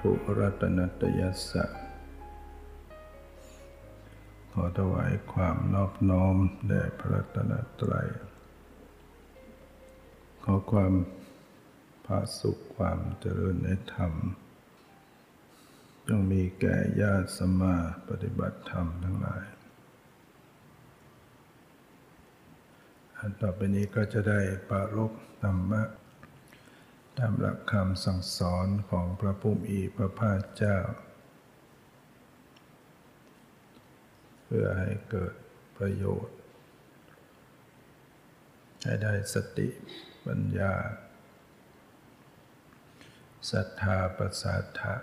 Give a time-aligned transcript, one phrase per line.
[0.00, 1.64] มัทุรัตนตยัสสะ
[4.52, 6.36] ขอถวายความนอบน้อม
[6.68, 8.08] แด่พระรัตนตรัย
[10.44, 10.92] ขอความ
[12.04, 14.12] ผาสุขความเจริญในธรรม
[16.08, 17.76] จงมีแก่ญาติสมมา
[18.08, 19.42] ปฏิบัติธรรมทั้งหลาย
[23.16, 24.40] อันต่อไปนี้ก็จะได้
[24.70, 25.12] ปรารบ
[25.42, 25.82] ธรรมะ
[27.22, 30.78] ตามหลักคำสั่งสอนของพระผู้มีพระภาคเจ้า
[34.44, 35.34] เพื่อให้เกิด
[35.76, 36.36] ประโยชน์
[38.84, 39.68] ให้ได้สติ
[40.26, 40.74] ปัญญา
[43.50, 44.94] ศรัทธาประสาทะ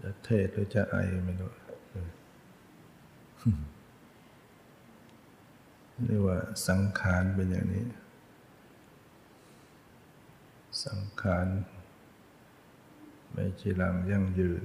[0.00, 1.52] จะเทศหรือจะไอไม่รู้
[6.02, 7.86] เรียกว่าสังขารเป็นอย่างนี้
[10.86, 11.46] สังขาร
[13.32, 14.64] ไม่จีรังยั่งยืน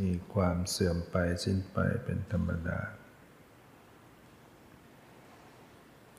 [0.00, 2.80] มีความเสื่อมไปสิ้นไปเป็นธรรมดา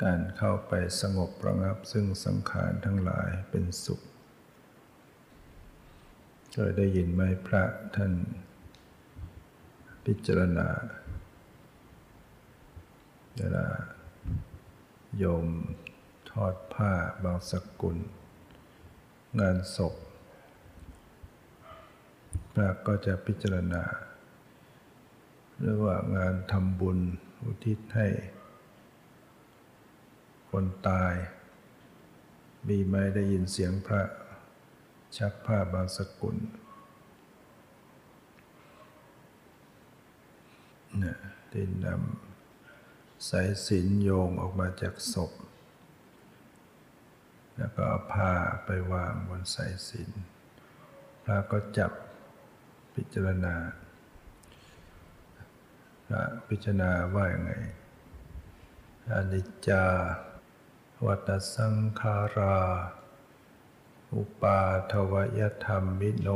[0.03, 4.01] การเข้าไปสงบประงับซึ่งสังขารทั้งหลายเป็นสุข
[6.53, 7.63] เคยได้ยินไหมพระ
[7.95, 8.13] ท่าน
[10.13, 10.69] พิจารณา
[13.37, 13.67] เวลา
[15.17, 15.45] โยม
[16.29, 16.91] ทอดผ้า
[17.23, 17.97] บางสกุล
[19.39, 19.95] งานศพ
[22.53, 23.83] พระก็จะพิจารณา
[25.59, 26.99] หรือว่างานทำบุญ
[27.43, 28.07] อุทิศให้
[30.51, 31.13] คนตาย
[32.67, 34.03] มีไหมได้ยินเสียงพระ
[35.17, 36.67] ชักผ้าบางสกุลนะ
[41.51, 45.31] ที่นำสายสินโยงออกมาจากศพ
[47.57, 48.33] แล้วก็เอาผ้า
[48.65, 50.09] ไปวางบนสายสิน
[51.23, 51.91] พระก็จับ
[52.93, 53.55] พิจารณา
[56.05, 57.51] พระพิจารณาว่าอย่างไง
[59.13, 59.85] อนิจจา
[61.05, 62.57] วัตสังขารา
[64.15, 64.59] อุปา
[64.91, 66.27] ทวยธรรมมิโน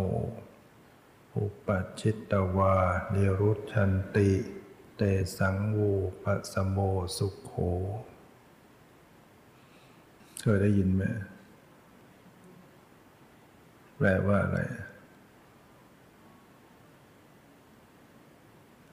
[1.38, 1.68] อุป
[2.00, 2.76] ชิตตวา
[3.12, 4.32] เนรุชันติ
[4.96, 5.02] เต
[5.38, 5.92] สังวู
[6.24, 6.78] ปสโม
[7.18, 7.54] สุขโข
[10.42, 11.04] เคยได้ยินไหม
[13.96, 14.60] แปลว่าอะไร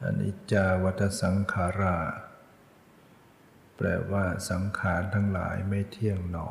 [0.03, 1.99] อนิจจาวัตสังขารา
[3.77, 6.49] แปลว่าสังขารทั้งหลายไม่เที่ยงหนอ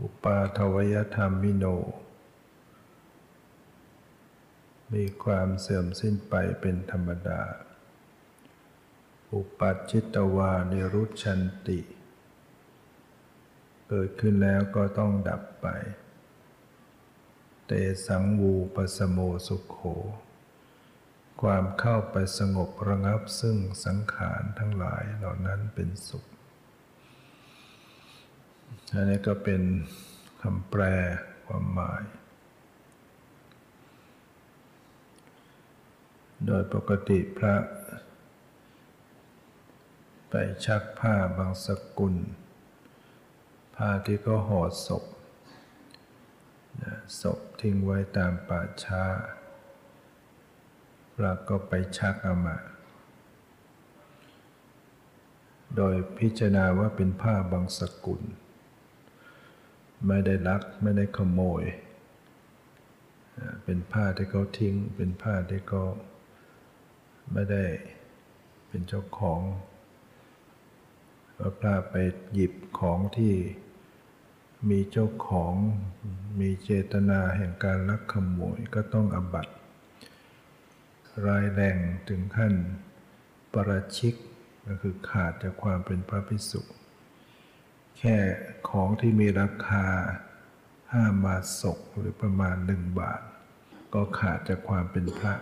[0.00, 1.66] อุปาทวยธรรมมิโน
[4.94, 7.42] มีความเสื่อมสิ้นไปเป็นธรรมดา
[9.32, 11.80] อุปัชิตวานิรุชันติ
[13.88, 15.66] เกิดขึ้นแล้วก็ต้องดับไป
[17.66, 17.72] เต
[18.06, 19.78] สังวูปสโมสุขโข
[21.42, 26.24] ความเข้าไปสงบระงับซึ่งสังขารทั้งหลายเหล่านั้นเป็นสุข
[28.92, 29.62] อันนี้ก็เป็น
[30.42, 30.82] คำแปล
[31.46, 32.02] ความหมาย
[36.46, 37.54] โดยปกติพระ
[40.28, 40.34] ไป
[40.64, 41.68] ชักผ้าบางส
[41.98, 42.14] กุล
[43.76, 45.04] ผ้าที่ก็ห่อศพ
[47.20, 49.04] ศพทิ้งไว้ตามป่าช้า
[51.14, 52.56] พระก็ไปชักเอามา
[55.76, 58.22] โดยพิจารณาว่าเป็นผ้าบางสกุล
[60.06, 61.62] ไม่ได้ลักไม่ได้ขโมย
[63.64, 65.84] เป็นผ้าที่เขาทิ้ง เป็นผ้าที่เขา
[67.32, 67.64] ไม่ได้
[68.68, 69.40] เป็นเจ้าของ
[71.60, 71.94] พระไป
[72.32, 73.34] หยิบของที่
[74.70, 75.54] มีเจ้าของ
[76.40, 79.48] มีเจตนาแห่งการลักขโมยก็ต้องอบัต
[81.26, 81.78] รายแรง
[82.08, 82.54] ถึงขั้น
[83.52, 84.14] ปราชิก
[84.66, 86.60] ก็คือขาดจากความเป็นพระพิสุ
[87.98, 88.16] แค่
[88.70, 89.86] ของที่มีราคา
[90.92, 93.20] ห้ามาศกหรือประมาณหนึ่งบาท
[93.94, 95.34] ก็ขาดจากความเป็นพระ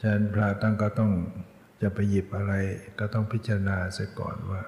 [0.00, 1.12] ฉะนั้นพระตั้งก็ต้อง
[1.82, 2.54] จะไปหยิบอะไร
[3.00, 4.62] ก็ต้องพิจารณาเสียก่อนว่า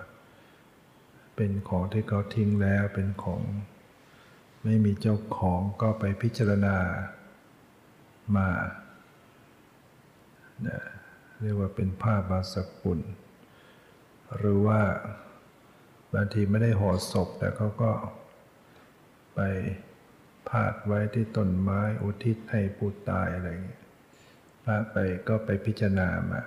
[1.37, 3.43] เป็นของที่เขาทิ้งแล้วเป็นของ
[4.65, 6.77] ไม่มีเจ้าของก็ไปพิจารณา
[8.37, 8.49] มา
[11.41, 13.01] เรียกว่าเป็นผ้าบาสกุล
[14.37, 14.81] หรือว่า
[16.15, 17.93] บางทีไม่ได้ห่อศพแต่เขาก็
[19.35, 19.41] ไป
[20.49, 23.80] พาดไว้ที่ต้นไม้อุทิศให้ผู้ตายอะไรอย่างเงี้
[24.71, 24.97] ระไป
[25.29, 26.43] ก็ไปพิจารณามา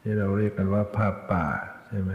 [0.00, 1.46] ที่เราเรียกกันว่าผ้าป่า
[1.88, 2.12] ใช่ไหม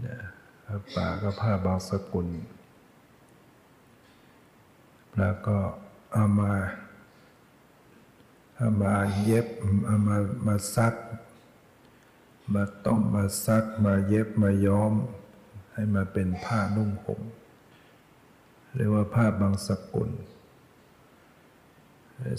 [0.00, 0.20] เนี่ย
[0.66, 2.28] ผ้าป่าก็ผ้าบางสกุล
[5.18, 5.58] แล้วก็
[6.12, 6.52] เอามา
[8.56, 9.46] เอามาเย็บ
[9.86, 10.94] เอามามาซัก
[12.54, 14.92] มาต้มมาซักมาเย็บมาย้อม
[15.72, 17.20] ให้มาเป็นผ้านุ่งห่ม
[18.74, 20.10] เรียกว่าผ้าบางสกุล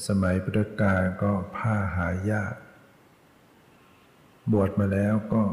[0.07, 2.55] สมัยพุทธกาลก็ผ้าหายาก
[4.51, 5.43] บวชมาแล้วก็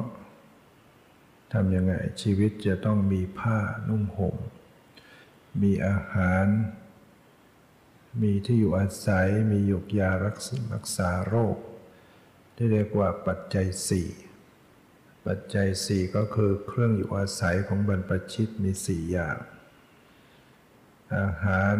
[1.52, 4.36] ทำยังไงชีวิตจะต้องมีผ้านุ่งห่ม
[5.62, 6.46] มีอาหาร
[8.22, 11.56] มีที่อยู่อาศัย มีหยกยารักษรักษาโรค
[12.56, 14.08] ที่เรียกว่าปัจจัยสี่
[15.26, 19.38] ปัจจัยสี่ก็คือเครื่องอยู่อาศัยของบรรพชิตมีสี่อย่าง
[21.18, 21.76] อาหาร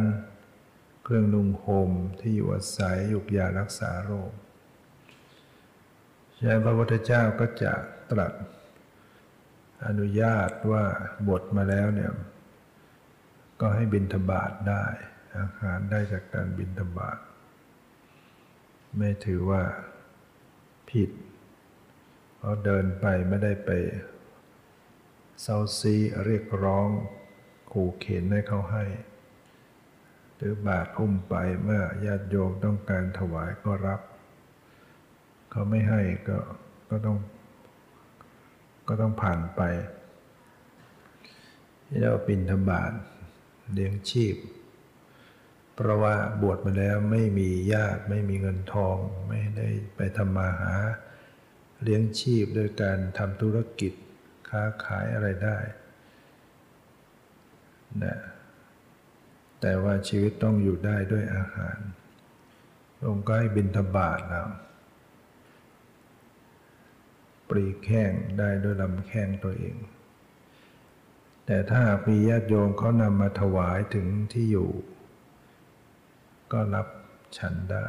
[1.07, 1.91] เครื่องนุ่งห่ม
[2.21, 4.33] ที่อยู่อาศัยหยุกยารักษาโรค
[6.37, 7.73] ฉะนั้นพระพุทธเจ้าก็จะ
[8.11, 8.33] ตรัส
[9.87, 10.85] อนุญาตว่า
[11.29, 12.13] บทมาแล้วเนี่ย
[13.61, 14.85] ก็ให้บินทบาทได้
[15.39, 17.19] อาหารได้จากการบินทบาท
[18.97, 19.63] ไม่ถือว่า
[20.91, 21.11] ผิด
[22.37, 23.71] เพราะเดินไปไม่ได้ไป
[25.41, 26.89] เซาซีเรียกร้อง
[27.73, 28.85] ขู่เข็นให้เขาให้
[30.37, 34.01] หรือบาทอุ้มไปเมื่อญาติโยมต้องการถวายก็รับ
[35.51, 36.39] เขาไม่ให้ก็
[36.91, 37.19] ก็ต้อง
[38.89, 39.63] ก็ต้องผ่านไป
[41.89, 42.93] ที่เราปินธบาต
[43.73, 44.37] เลี้ยงชีพ
[45.75, 48.97] เพราะว่าบวชมาแล้วไม่มีญาติไม่มีเงินทอง
[49.29, 50.75] ไม่ได้ไปทำมาหา
[51.83, 53.93] เลี้ยงชีพด้วยการทำธุรกิจ
[54.49, 55.59] ค้าขายอะไรได้
[58.05, 58.19] นะ
[59.67, 61.79] แต่ว่าชีวิตต้องอยู่ได้ด้วยอาหาร
[63.07, 64.49] องค์ก็ให้บินทบาทแล้ว
[67.49, 69.77] ปรีแข้งได้ด้วยลำแข้งตัวเอง
[71.47, 74.71] แต่ถ้ามีญาติโยมเขานำมาถวายถึงที่อยู่
[76.53, 76.87] ก็รับ
[77.39, 77.89] ฉันได้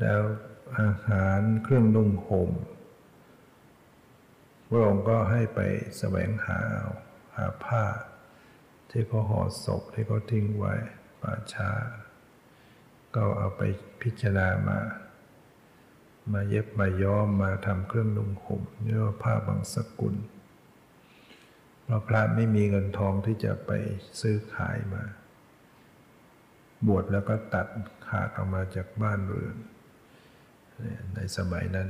[0.00, 0.20] แล้ว
[0.80, 2.50] อาหารเครื่องนุ่งห่ม
[4.68, 5.60] พระองค์ก็ให้ไป
[5.98, 6.60] แสวงหา
[7.36, 7.84] หาผ้า
[8.92, 10.74] ที่เขาห่อศพที่เขาทิ้งไว้
[11.20, 11.70] ป่าช้า
[13.14, 13.62] ก็เอาไป
[14.02, 14.78] พิจารณามา
[16.32, 20.14] มาเย็บมาย้อมมาทำเครื่องนุ่งห่มเรียกว่าผ้าบางสกุล
[21.84, 23.70] เพราะพระไม่มีเงินทองที่จะไป
[24.20, 25.02] ซื้อขายมา
[26.86, 27.66] บวชแล้วก็ตัด
[28.08, 29.56] ขาดออกมาจากบ้านเรือน
[31.14, 31.88] ในสมัยนั้น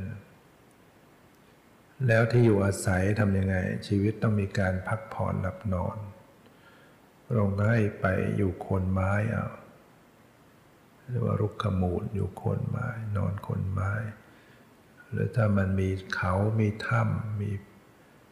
[2.07, 3.57] แล้วที่อยู่อาศัยทำยังไง
[3.89, 5.97] ชีวิตต้องมีการพักผ่อนหลับนอน
[7.33, 8.07] ระองค์ให้ไป
[8.37, 9.49] อยู่โคนไม้เอา
[11.11, 13.93] เรียกว่ารุกขมูลอยู่โคนไม้ นอนโคนไม้
[15.11, 17.51] หรือถ้ามันมีเขามีถ้ำมี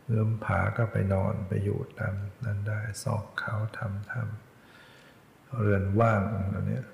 [0.06, 2.14] เอื้อมผาก็ไปนอนไปอยู่ตาม
[2.44, 6.86] นั้นได้ซอกเขาทำถ้ำเรือนว่างอะไรเนี้ย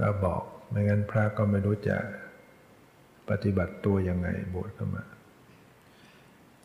[0.00, 1.96] ก็บอกไม่งั้นพระก็ไม่รู้จะ
[3.28, 5.04] ปฏิบัติตัวยังไงบวชเข้ามา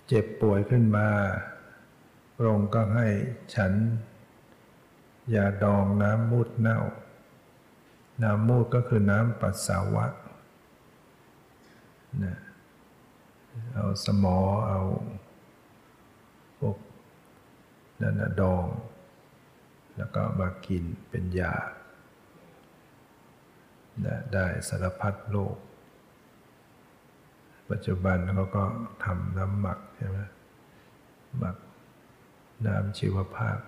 [0.08, 1.08] เจ็บป่วยขึ้นมา
[2.36, 3.08] พระองค์ก็ให้
[3.56, 3.74] ฉัน
[5.36, 6.80] ยาดองน้ำมูดเน่า
[8.24, 10.06] น้ำมูดก็คือน้ำปัสสาวะ
[12.24, 12.38] นะ
[13.74, 14.80] เอาสมอเอา
[16.60, 16.77] พวก
[18.01, 18.65] นั่นดอง
[19.98, 21.56] แล้วก็มากินเป็นยา
[24.06, 25.56] นะได้สารพัดโลก
[27.70, 28.63] ปัจจุบันเขาก็
[29.06, 30.20] ทำน้ำหมักใช่ไหม
[31.39, 31.56] หมัก
[32.68, 33.60] น้ำชีวภาพ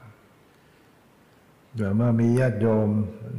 [1.76, 2.90] เดี๋ยวเมื่อมีญาติโยม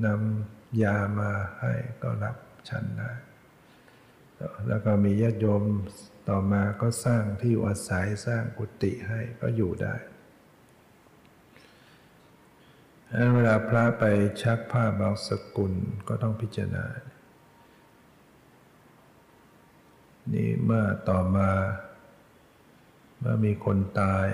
[0.06, 2.36] นำยามาให้ก็รับ
[2.68, 3.10] ฉันได้
[4.68, 5.62] แล้วก็มีญาติโยม
[6.28, 9.94] ต่อมาก็สร้างที่อยู่อาศัยสร้างกุฏิให้ก็อยู่ได้
[13.34, 14.04] เวลาพระไป
[14.42, 15.72] ชักผ้าบางสกุล
[16.08, 16.86] ก็ต้องพิจารณา
[20.34, 21.50] นี่เมื่อต่อมา
[23.18, 24.26] เมื่อมีคนตาย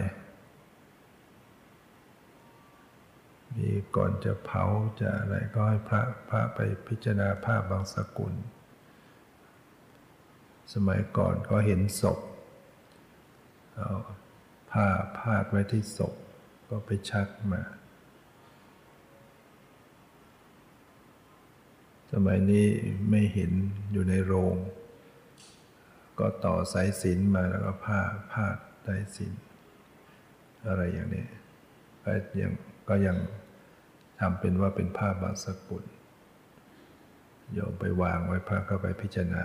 [3.57, 4.65] มีก่อนจะเผา
[5.01, 6.59] จะอะไรก็ให้พระพระไป
[6.89, 8.35] พิจารณาผ้าบางสกุล
[10.75, 12.19] สมัยก่อนก็เห็นศพ
[13.75, 13.91] เอา
[14.73, 14.87] ผ้า
[15.19, 16.15] พาดไว้ที่ศพ
[16.69, 17.63] ก็ไปชักมา
[22.13, 22.67] สมัยนี้
[23.11, 23.53] ไม่เห็น
[23.93, 24.57] อยู่ในโรง
[26.19, 28.01] ก็ต่อสายสินมาแล้วก็ผ้า
[28.33, 28.57] พาด
[28.87, 29.33] สายสิน
[30.67, 31.27] อะไรอย่างนี้
[32.05, 32.53] ก็ยัง
[32.89, 33.17] ก็ยัง
[34.21, 35.85] ทำเป็นว่าเป็นผ้าบางสกุล
[37.53, 39.45] โยมไปวางไว้พระก็ไปพิจารณา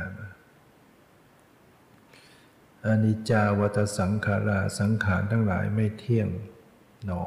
[2.86, 6.30] อนิจจาวัตสังขาราสังขารทั้งหลายไม่เที่ยง
[7.06, 7.24] หนอ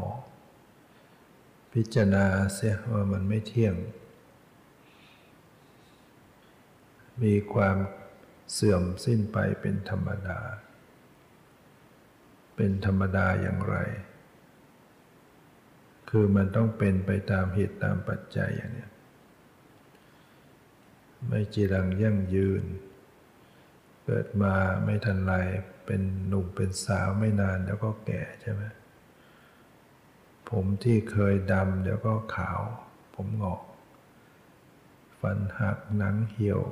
[1.72, 3.74] พิจารณาเสียว่ามันไม่เที่ยง
[7.22, 7.76] มีความ
[8.52, 10.40] เสื่อมสิ้นไปเป็นธรรมดา
[12.56, 13.76] เป็นธรรมดาอย่างไร
[16.14, 18.88] คือมันต้องเป็นไปตามเหตุตามปัจจัยอย่างนี้
[21.28, 22.64] ไม่จีรังยั่งยืน
[24.04, 24.54] เกิดมา
[24.84, 25.32] ไม่ทันไร
[25.86, 28.62] เป็นหนุ่มเป็นสาวไม่นานแล้วก็แก่ใช่ไหม
[30.50, 32.60] ผมที่เคยดำเดี๋ยวก็ขาว
[33.14, 33.62] ผมงอก
[35.20, 36.62] ฟันหักหนังเหี่ยว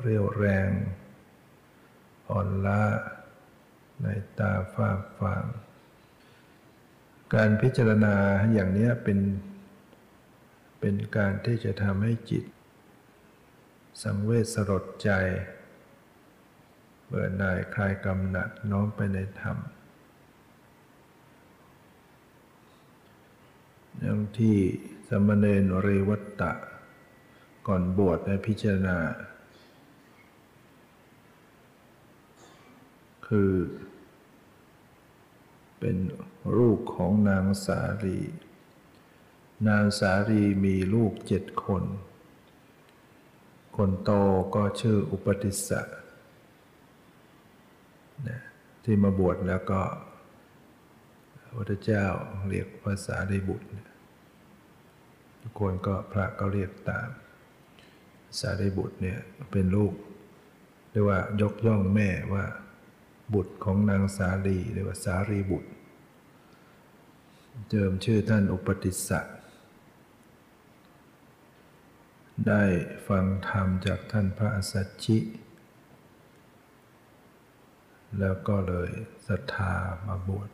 [0.00, 0.70] เรียวแรง
[2.30, 2.82] อ่อนล้า
[4.02, 4.06] ใน
[4.38, 5.44] ตาฟ้าฟาง
[7.34, 8.14] การพิจารณา
[8.52, 9.18] อย่างนี้เป็น
[10.80, 12.44] เป็นการที่จะทำให้จิต
[14.02, 15.10] สังเวชสลดใจ
[17.06, 19.56] เบื่อหน่ายคลายกำหนัดน้อมไปในธรรม
[24.00, 24.56] อย่างที่
[25.08, 26.52] สมณเณรเรวัตตะ
[27.66, 28.98] ก่อนบวชในพิจารณา
[33.26, 33.52] คือ
[35.86, 36.02] เป็น
[36.58, 38.18] ลูกของนางสารี
[39.68, 41.84] นางสารีมีลูกเจ็ดคน
[43.76, 44.10] คนโต
[44.54, 45.82] ก็ชื่ออุปติสสะ
[48.28, 48.40] นะ
[48.84, 49.82] ที่มาบวชแล้วก็
[51.36, 52.06] พระพุทธเจ้า
[52.48, 53.66] เรียกภาษาได้บุตร
[55.40, 57.08] ทุกคนก็พระก็เรียกตาม
[58.40, 59.18] สารีบุตรเนี่ย
[59.52, 59.92] เป็นลูก
[60.90, 62.44] เรียกว่ายกย่องแม่ว่า
[63.34, 65.70] บุตรของนางสาลีเรียกว่าสารีบุตร
[67.70, 69.20] เจิมชื่อท่านอุปติสสะ
[72.48, 72.62] ได้
[73.08, 75.18] ฟังธรรมจากท่านพระอสัชชิ
[78.20, 78.90] แล้วก็เลย
[79.28, 79.72] ศรัทธา
[80.06, 80.48] มาบวช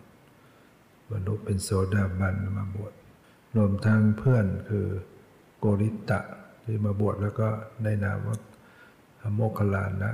[1.11, 2.93] บรรลุเป็นโสดาบันมาบวช
[3.57, 4.87] รวมทั้งเพื่อนคือ
[5.59, 6.21] โกริตะ
[6.65, 7.49] ที่มาบวชแล้วก็
[7.85, 8.39] ได้นามว่า
[9.35, 10.13] โมคคลานะ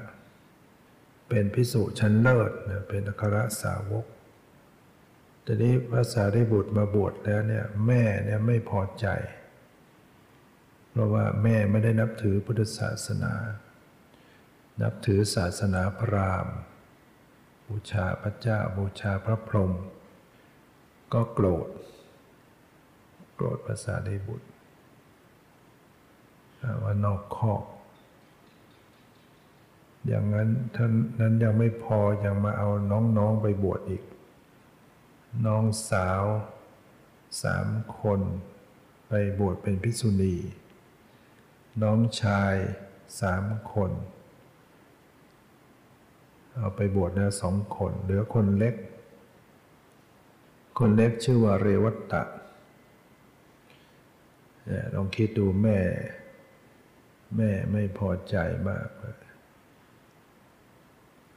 [1.29, 2.51] เป็นพิสุชั้นเลิศ
[2.89, 4.07] เป็นอัครสาวก
[5.47, 9.07] แต่นี้พระสารีบุตรมาบวชแล้วเนี่ยแม่เนี่ยไม่พอใจ
[10.91, 13.35] เพราะว่าแม่ไม่ได้นับถือพุทธศาสนา
[14.83, 16.57] นับถือศาสนาพราหมณ์
[17.69, 19.73] บูชาพระเจ้าบูชาพระพรหม
[21.13, 21.69] ก็โกรธ
[23.35, 24.49] โกรธภาษาได้บุตร
[26.83, 27.63] ว่านอกคอก
[30.07, 34.03] อย่างนั้นท่านนั้นยังไม่พอยังมาเอาน้องๆไปบวชอีก
[35.45, 36.23] น้องสาว
[37.43, 37.69] สาม
[38.01, 38.21] คน
[39.09, 40.37] ไปบวชเป็นภิกษุณี
[41.83, 42.55] น้องชาย
[43.21, 43.91] สามคน
[46.55, 48.75] เอาไปบวชแล้วสองคน เหลือคนเล็ก
[50.79, 52.23] คนเล็กชื่อว่าเรวัตตะ
[54.95, 55.79] ลองคิดดูแม่
[57.37, 58.37] แม่ไม่พอใจ
[58.69, 58.89] มาก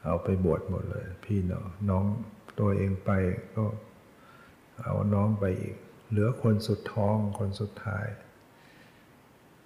[0.04, 2.06] เอาไปบวชหมดเลย พี่น้องน้อง
[2.60, 3.10] ตัวเองไป
[3.56, 3.64] ก็
[4.84, 5.76] เอาน้องไปอีก
[6.10, 8.06] เหลือคนสุดท้องคนสุดท้าย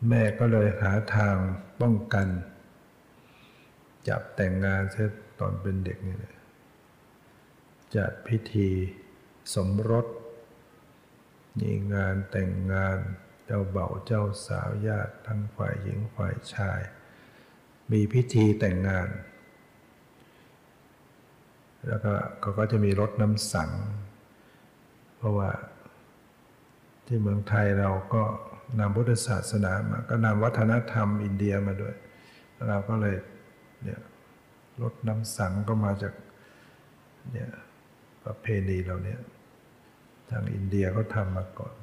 [0.09, 1.35] แม่ก็เลยหาทาง
[1.81, 2.27] ป้องกัน
[4.07, 6.35] จับแต่งงานเสร็จตอนเป็นเด็กนี่แหละ
[7.95, 8.69] จัดพิธี
[9.53, 10.05] สมรส
[11.59, 12.97] มีงานแต่งงาน
[13.45, 16.81] เจ้าเบ่าเจ้าสาวญาติทั้งฝ่ายหญิงฝ่ายชาย
[17.91, 19.09] มีพิธีแต่งงาน
[21.87, 23.71] แล้วก็เขาก็จะมีรถน้ำสัง
[25.23, 25.49] ราะว่า
[27.05, 28.23] ที่เมืองไทยเราก็
[28.79, 31.95] นำพุทธศาสนามา ก็นำวัฒนธรรมอินเดียมาด้วย
[32.67, 33.15] เราก็เลย
[33.83, 34.01] เนี่ย
[34.81, 36.13] รถน้ำสังก็มาจาก
[37.31, 37.49] เนี่ย
[38.23, 39.19] ประเพณีเราเนี่ย
[40.29, 41.75] ทางอินเดียก็ทำมาก่อน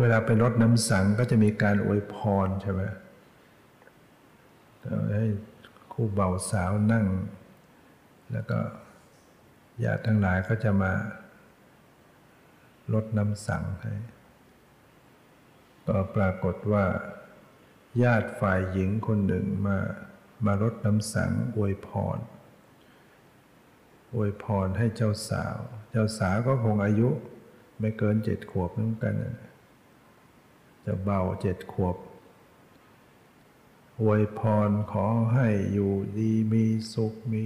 [0.00, 2.82] เวลาไปรถน้ำสังก็จะมีการอวยพรใช่ไหม
[5.14, 5.26] ให้
[5.92, 7.06] คู่เบาสาวนั่ง
[8.32, 8.58] แล้วก็
[9.84, 10.92] ญาติทั้งหลายก็จะมา
[12.92, 13.94] ลดน้ำสังให้
[15.86, 16.84] ก็ปรากฏว่า
[18.02, 19.78] ญาติฝ่ายหญิงคนหนึ่งมา
[20.46, 22.18] มาลดน้ำสังอวยพร
[24.14, 25.56] อวยพรให้เจ้าสาว
[25.90, 27.08] เจ้าสาวก็คงอายุ
[27.80, 29.14] ไม่เกินเจ็ดขวบนั่นกัน
[30.84, 31.96] จะเบาเจ็ดขวบ
[34.00, 37.44] อวยพรขอให้อยู่ดีมีสุขมี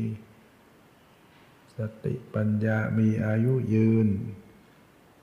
[1.80, 4.08] สติปัญญามีอายุยืน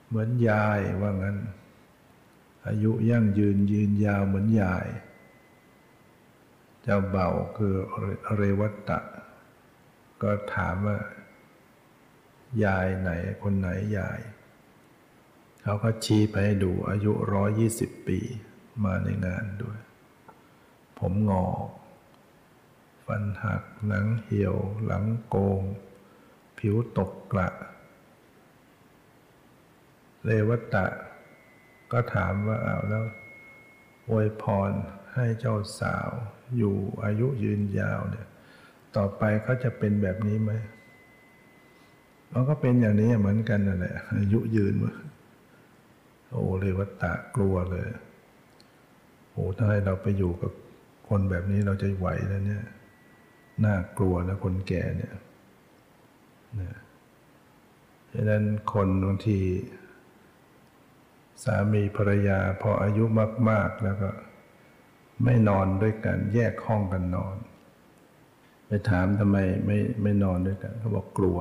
[0.06, 1.38] เหมือนยายว่างั้น
[2.66, 4.86] อายุยั่งยืนยืนยาวเหมือนยาย
[6.82, 7.74] เจ้าเบาคือ
[8.36, 9.00] เรวัตตะ
[10.22, 10.98] ก็ถามว่า
[12.64, 13.10] ยายไหน
[13.42, 14.20] คนไหนยาย
[15.62, 18.18] เขาก็ชี้ไปให้ดูอายุร้อยยี่สิบปี
[18.84, 19.78] มาในงานด้วย
[20.98, 21.68] ผมงอก
[23.06, 25.62] ฟันหักหนังเหี่ยวหลังโกง
[26.58, 27.48] ผิวตกกระ
[30.24, 30.86] เลวัตะ
[31.92, 33.04] ก็ถามว่าเอาแล้ว
[34.08, 34.70] อวยพร
[35.14, 36.10] ให้เจ้าสาว
[36.56, 36.74] อยู่
[37.04, 38.26] อายุยืนยาวเนี่ย
[38.96, 40.52] ต่อไปเขาจะเป็นแบบนี้ไหม
[42.32, 44.74] มันก็เป็นอย่างนี้เหมือนกันนั่นแหละอายุยืน
[46.30, 47.88] โอ้เลวัตะกลัวเลย
[49.32, 50.52] โอ้ถ้าให้เราไปอยู่กับ
[51.08, 52.64] คนแบบนี้เราจะไหวแล้วเนี่ย
[53.64, 55.12] น่ากลัวนะคนแก่เนี่ย
[56.60, 56.78] นะ
[58.12, 59.38] ดังนั้นคนบางที
[61.44, 63.04] สามีภรรยาพออายุ
[63.50, 64.10] มาก ๆ แล้วก็
[65.24, 67.36] ไม่นอนด้วยกันแยกห้องกันนอน
[68.66, 69.36] ไปถามทำไม
[69.66, 71.38] ไม่ไม่นอนด้วยกันเขาบอกกลัว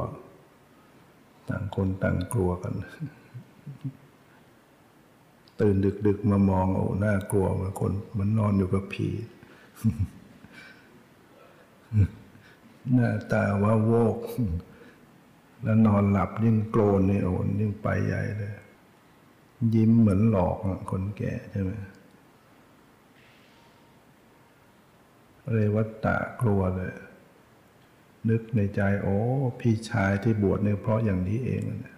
[1.49, 2.73] ต่างคนต่างกลัวกัน
[5.61, 5.75] ตื่น
[6.07, 9.09] ดึก ๆ มามองโอ้น่ากลัวเหมือนคนเหมือนนอนอยู่กับผี
[12.93, 14.17] หน้าตาว่าโวก
[15.63, 18.53] แล้วนอนหลับยิ่งโกรนนี่โอ้ยิ่งไปใหญ่เลย
[19.75, 20.57] ยิ้มเหมือนหลอก
[20.91, 21.71] คนแก่ใช่ไหม
[25.51, 26.93] เรวัตตะกลัวเลย
[28.29, 29.17] นึกในใจ โอ้
[29.59, 31.93] พี่ชายที่บวชเนี่ยเพราะอย่างนี้เองนี่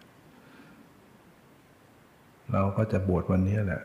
[2.51, 3.81] เราก็จะบวชวันนี้แหละ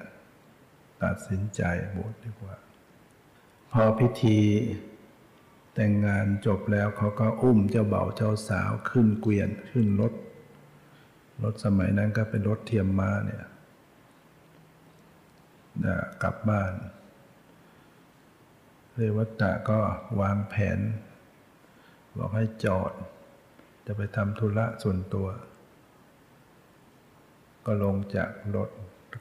[1.03, 1.63] ตัดสินใจ
[1.97, 2.55] บวชดีกว่า
[3.73, 4.39] พอพิธี
[5.75, 10.13] แต่งงานจบแล้วเขาก็อุ้มเจ้าเบ่าเจ้าสาวขึ้นเกวียนขึ้นรถ
[11.43, 13.45] รถสมัยนั้นก็เป็นรถเทียมมาเนี่ย
[16.23, 16.73] กลับบ้าน
[18.95, 19.79] เรวัตตะก็
[20.21, 20.79] วางแผน
[22.17, 22.93] บอกให้จอด
[23.87, 25.29] จะไปทำธุระส่วนตัว
[27.67, 28.71] ก็ลงจากรถ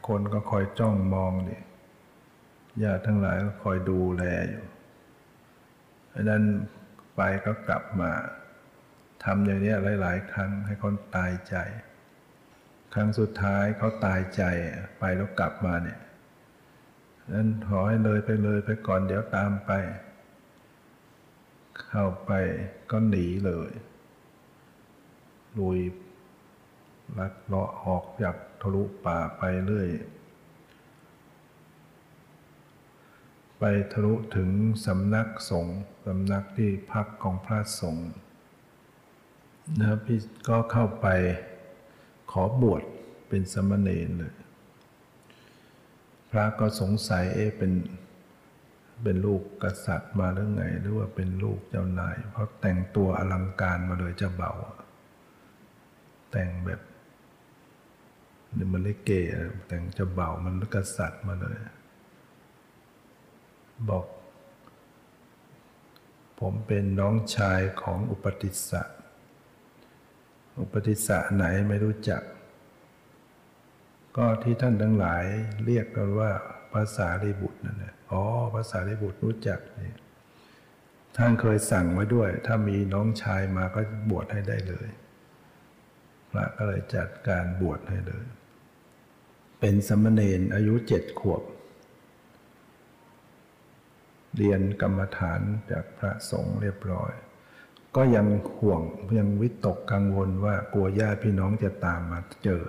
[0.07, 1.57] คนก็คอยจ้องมองดิ
[2.83, 4.63] ญาติทั้งหลายก็คอยดูแลอยู่
[6.13, 6.43] ดังนั้น
[7.15, 8.11] ไปก็กลับมา
[9.23, 11.55] ทำอย่างนี้หลาย ๆ ครั้งให้คนตายใจ
[12.93, 14.43] ครั้งสุดท้ายเขาตายใจ
[14.99, 15.99] ไปแล้วกลับมาเนี่ย
[17.33, 19.71] นั้นขอให้เลยไปเลยไปก่อนเดี๋ยวตามไป
[21.87, 22.31] เข้าไป
[22.91, 23.71] ก็หนีเลย
[25.59, 25.79] ลุย
[27.17, 29.89] ลัดเลาะออกจากทะลุป่าไปเรื่อย
[33.65, 34.49] ไปทะลุถึง
[34.85, 38.11] สำนักสงฆ์สำนักที่พักของพระสงฆ์
[39.79, 41.07] นะพี่ก็เข้าไป
[42.31, 42.83] ขอบวช
[43.27, 44.35] เป็นสมณเณรเลย
[46.31, 47.73] พระก็สงสัยเอ๊เป็น
[49.03, 54.51] เป็นลูกกษัตริย์มาหรือไง หรือว่าเป็นลูกเจ้านาย เพราะแต่งตัวอลังการมาเลยเจะเบา
[56.31, 56.81] แต่งแบบ
[58.57, 59.21] นี่มันเลเก๋
[59.67, 61.57] แต่งเจะเบามันกษัตริย์มาเลย
[63.89, 64.05] บอก
[66.39, 68.83] ผมเป็นน้องชายของอุปติสสะ
[70.59, 72.21] อุปติสสะไหนไม่รู้จัก
[74.17, 75.23] ก็ที่ท่านทั้งหลาย
[75.65, 76.31] เรียกกันว่า
[76.73, 78.23] ภาษาริบุตรนั่นแหละอ๋อ
[78.55, 79.93] ภาษาริบุตรรู้จักนี่
[81.17, 84.87] ท่านเคยสั่งไว้ด้วย ถ้ามีน้องชายมาก็บวชให้ได้เลย
[86.31, 88.25] พระก็เลยจัดการบวชให้เลย
[89.59, 91.41] เป็นสมณเณรอายุเจ็ดขวบ
[94.35, 95.41] เรียนกรรมฐาน
[95.71, 97.13] จากพระสงฆ์เรียบร้อย
[97.95, 98.81] ก็ยังห่วง
[99.17, 102.63] ยังวิตกกังวลว่ากลัวญาติพี่น้องจะตามมาเจอ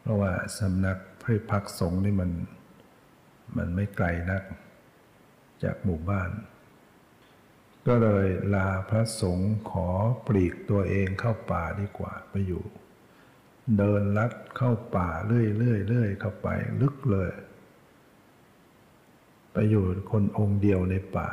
[0.00, 2.30] เพราะว่าสำนักพระพักสงฆ์นี่มัน
[3.56, 4.42] มันไม่ไกลนัก
[5.62, 6.30] จากหมู่บ้าน
[7.86, 9.88] ก็เลยลาพระสงฆ์ขอ
[10.26, 12.64] ปลีกตัวเองเข้าป่าดีกว่าไปอยู่
[13.78, 16.48] เดินลัดเข้าป่าเรื่อยเรื่อยเรื่อยเข้าไป
[16.80, 17.30] ลึกเลย
[19.70, 21.28] อยู่คนองค์เดียวในป่า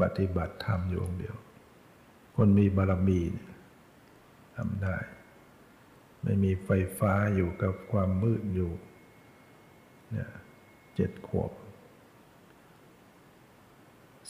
[0.00, 1.36] ปฏิบัติธรรมอยู่องค์เดียว
[2.36, 3.20] คนมีบารมี
[4.56, 4.96] ทำได้
[6.22, 8.72] ไม่มีไฟฟ้าอยู่กับความมืดอยู่
[10.10, 10.30] เนี่ย
[10.94, 11.50] เจ็ดขวบ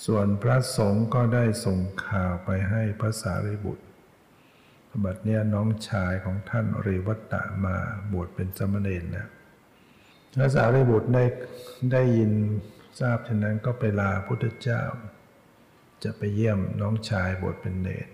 [0.04, 3.84] ส่วนพระสงฆ์ก็ได้ส่งข่าวไปให้พระสารีบุตร
[5.04, 7.76] บัดเนี้ยน้องชายของท่านเรวัตตะมา
[8.12, 9.26] บวชเป็นสมณเณรนะ
[10.34, 11.24] พระสารีบุตรได้
[11.92, 12.32] ได้ยิน
[13.00, 14.82] ทราบฉะนั้นก็ไปลาพุทธเจ้า
[16.04, 18.08] จะไปเยี่ยมน้องชายบวชเป็นเนร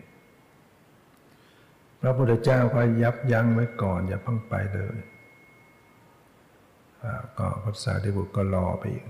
[2.01, 4.97] พระพุทธเจ้าก็ยับยั้งไว้ก่อนอย่าเพิ่งไปเลย
[7.39, 9.07] ก็พระสารีบุตรก็รอไปอีก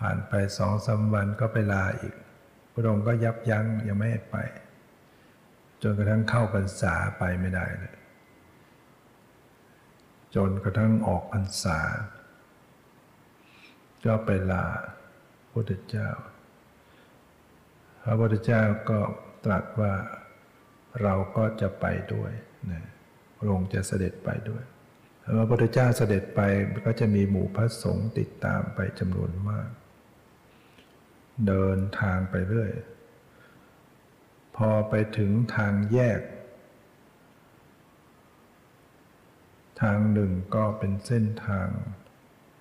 [0.00, 2.14] ผ่านไปสองสาวันก็ไปลาอีก
[2.72, 4.36] พระองค์ก็ยับยั้งยังไม่ไป
[5.82, 7.94] จนกระทั่งเข้าพรรษาไปไม่ได้เลย
[10.34, 11.78] จนกระทั่งออกพรรษา
[14.06, 14.84] ก็ไปลาพ
[15.44, 16.08] ระพุทธเจ้า
[18.02, 19.00] พระพุทธเจ้าก็
[19.44, 19.94] ตรัสว่า
[21.02, 22.32] เราก็จะไปด้วย
[22.70, 22.84] นะ
[23.36, 24.62] พระองค์จะเสด็จไปด้วย
[25.36, 26.40] พระพุทธเจ้าเสด็จไป
[26.86, 29.68] ก็จะมีหมู่พระสงฆ์ติดตามไปจำนวนมาก
[31.46, 32.72] เดินทางไปเรื่อย
[34.56, 36.20] พอไปถึงทางแยก
[39.82, 41.68] ทางหนึ่งก็เป็นเส้นทาง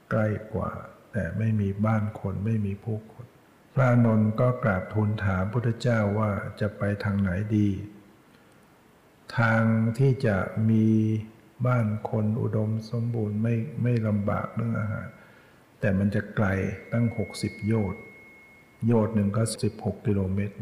[0.09, 0.71] ใกล้กว่า
[1.13, 3.25] แต่ไม่มีบ้านคนไม่มีผู้คน
[3.73, 7.69] พระนนท์ก็กราบทูลถามพุทธเจ้าว่าจะไปทางไหนดี
[9.37, 9.61] ทาง
[9.97, 10.37] ที่จะ
[10.69, 10.87] มี
[11.67, 15.07] บ้านคนอุดมสมบูรณ์ไม่ไม่ลำบากเรื่องอาหาร
[15.79, 16.47] แต่มันจะไกล
[16.91, 17.05] ตั้ง
[17.37, 18.01] 60 โยชน์
[18.87, 19.43] โยชน์หนึ่งก็
[19.73, 20.55] 16 กิโลเมตร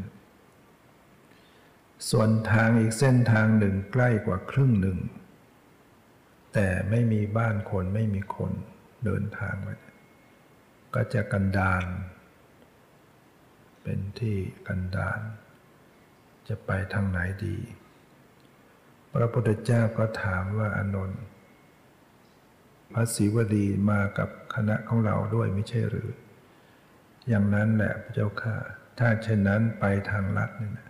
[2.09, 4.99] ส่วนทางอีกเส้นทางหนึ่งใกล้กว่าครึ่งหนึ่ง
[6.53, 8.51] แต่ไม่มีบ้านคนไม่มีคน
[9.05, 9.69] เดินทางไป
[10.93, 11.85] ก็จะกันดาน
[13.83, 15.19] เป็นที่กันดาน
[16.47, 17.57] จะไปทางไหนดี
[19.13, 21.21] พระพุทธเจ้าก็ถามว่าอนนท์
[22.93, 26.11] พระศิวลีมากับคณะของเราด้วยไม่ใช่หรือ
[27.27, 28.55] อย่างนั้นแหละพระเจ้าค่ะ
[28.99, 30.89] ถ้าเช่นนั้นไปทางลัดนี่นะ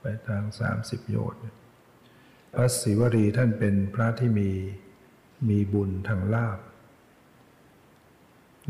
[0.00, 1.40] ไปทางสามสิบโยชน์
[2.54, 4.50] พระศิวลีท่านเป็นพระที่มี
[5.48, 6.58] มีบุญทางลาบ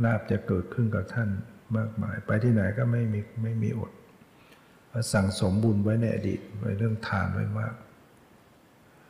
[0.04, 1.28] ลาบจะเกิดขึ้นกับท่าน
[1.76, 3.92] มากมาย ไปที่ไหนก็ไม่มีไม่มีอด
[5.12, 7.74] สั่งสมบุญไว้ในอดีตไว้เรื่องทานไว้มาก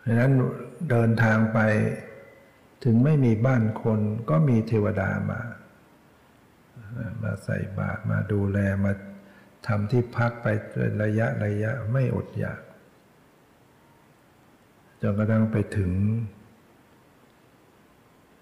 [0.05, 0.33] ดังนั้น
[0.91, 1.59] เดินทางไป
[2.85, 5.41] ถึงไม่มีบ้านคนก็มีเทวดามา
[7.23, 8.93] มาใส่บาตรมาดูแลมา
[9.67, 12.61] ทำที่พักไปเป็นระยะระยะไม่อดอยาก
[15.01, 15.91] จนกระทั่งไปถึง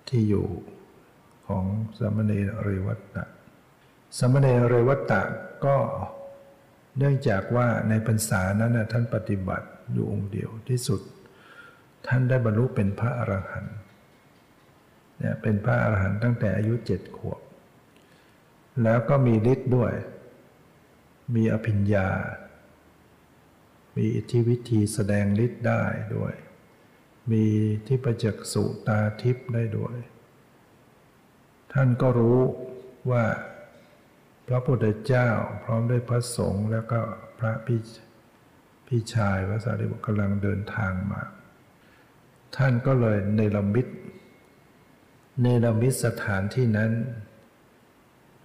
[0.08, 0.46] ที่อยู่
[1.50, 1.64] ของ
[1.98, 3.24] สมณีเรวัตตะ
[4.18, 5.22] สมณีเรวัตตะ
[5.64, 5.76] ก็
[6.98, 11.00] เนื่องจากว่าในพรรษานั้นท่านปฏิบัติอยู่องค์เดียวที่สุด
[12.06, 13.76] ท่านได้บรรลุเป็นพระอรหันต์
[15.18, 17.40] เนี่ยเป็นพระอรหันต์ตั้งแต่อายุเจ็ดขวบ
[18.82, 19.92] แล้วก็มีฤทธิ์ด้วย
[21.34, 22.08] มีอภิญญา
[23.96, 25.82] มีอิทธิวิธีแสดงฤทธิ์ได้
[26.16, 26.34] ด้วย
[27.30, 27.44] มี
[27.86, 29.96] ที่ประจักษ์สุตาทิพย์ได้ด้วย
[31.72, 32.40] ท่านก็รู้
[33.10, 33.24] ว่า
[34.48, 35.28] พระพุทธเจ้า
[35.64, 37.00] พร้อมด้วยพระสงฆ์แล้วก็
[37.38, 37.80] พระพี่
[38.86, 41.22] พี่ชายพระสารีบุตรกำลังเดินทางมา
[42.56, 43.86] ท่านก็เลยเนรมิต
[45.40, 46.92] เนรมิตสถานที่นั้น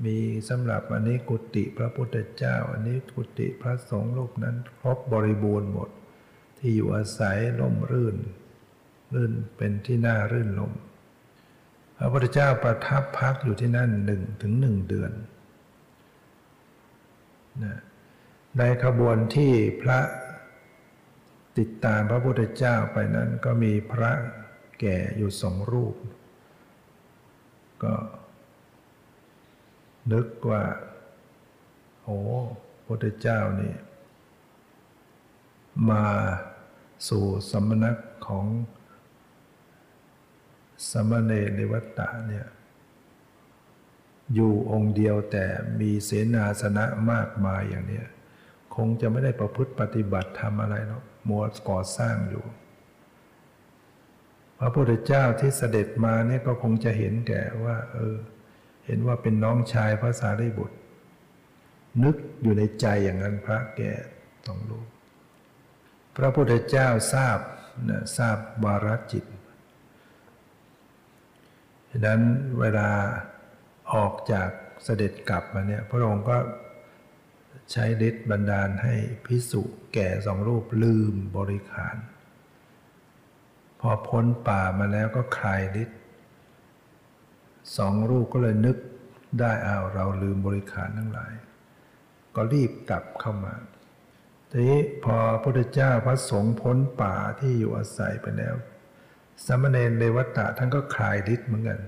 [0.06, 0.18] มี
[0.50, 5.90] สำหรับอันนี้กุฏิพระพุทธเจ้า อันนี้กุฏิพระสงฆ์รูปนั้นครบบริบูรณ์หมด
[6.58, 8.18] ที่อยู่อาศัยล่มรื่น
[9.14, 10.72] รื่นเป็นที่น่ารื่นลม
[11.98, 15.12] พระพุทธเจ้าประทับพักอยู่ที่นั่นหนึ่งถึงหนึ่งเดือน
[18.58, 20.00] ในขบวนที่พระ
[21.58, 24.12] ติดตามพระพุทธเจ้าไปนั้นก็มีพระ
[24.80, 25.96] แก่อยู่สองรูป
[27.84, 27.94] ก็
[30.12, 30.64] นึกว่า
[32.04, 33.74] โอ้พระพุทธเจ้านี่
[35.90, 36.06] มา
[37.10, 37.92] สู่สมณะ
[38.28, 38.46] ของ
[40.90, 42.46] สมณเณรวัตตะเนี่ย
[44.34, 45.46] อยู่องค์เดียวแต่
[45.80, 48.04] มีเสนาสนะมากมายอย่างนี้
[48.76, 52.44] คงจะไม่ได้ประพฤติปฏิบัติทำอะไรหรอกมัวก่อสร้างอยู่
[54.60, 58.16] พระพุทธเจ้าที่เสด็จมาเนี่ยก็คงจะเห็นแก่ว่า เออ
[58.86, 60.78] เห็นว่าเป็นน้องชายพระสารีบุตร
[62.04, 63.92] นึกอยู่ในใจอย่างนั้นพระแก่
[64.48, 64.84] ต้องรู้
[66.18, 67.40] พระพุทธเจ้าทราบ
[67.90, 69.26] นะทราบวารจิต
[71.96, 72.22] ดังนั้น
[72.60, 72.90] เวลา
[73.94, 74.50] ออกจาก
[74.84, 76.38] เสด็จกลับมาเนี่ยพระองค์ก็
[77.72, 79.62] ใช้ฤทธิ์บันดาลให้พิสุ
[79.94, 81.96] แก่สองรูปลืมบริขาร
[83.80, 86.00] พอพ้นป่ามาแล้วก็คลายฤทธิ์
[87.78, 88.78] สองรูปก็เลยนึก
[89.40, 91.34] ได้เอาเราลืมบริขารทั้งหลาย
[92.36, 93.54] ก็รีบกลับเข้ามา
[94.52, 98.56] ทีนี้พอพระพุทธเจ้าพระสงฆ์พ้นป่าที่อยู่อาศัยไปแล้ว
[99.46, 101.80] สมณเณรเลวัตตะท่านก็คลายฤทธิ์เหมือนกัน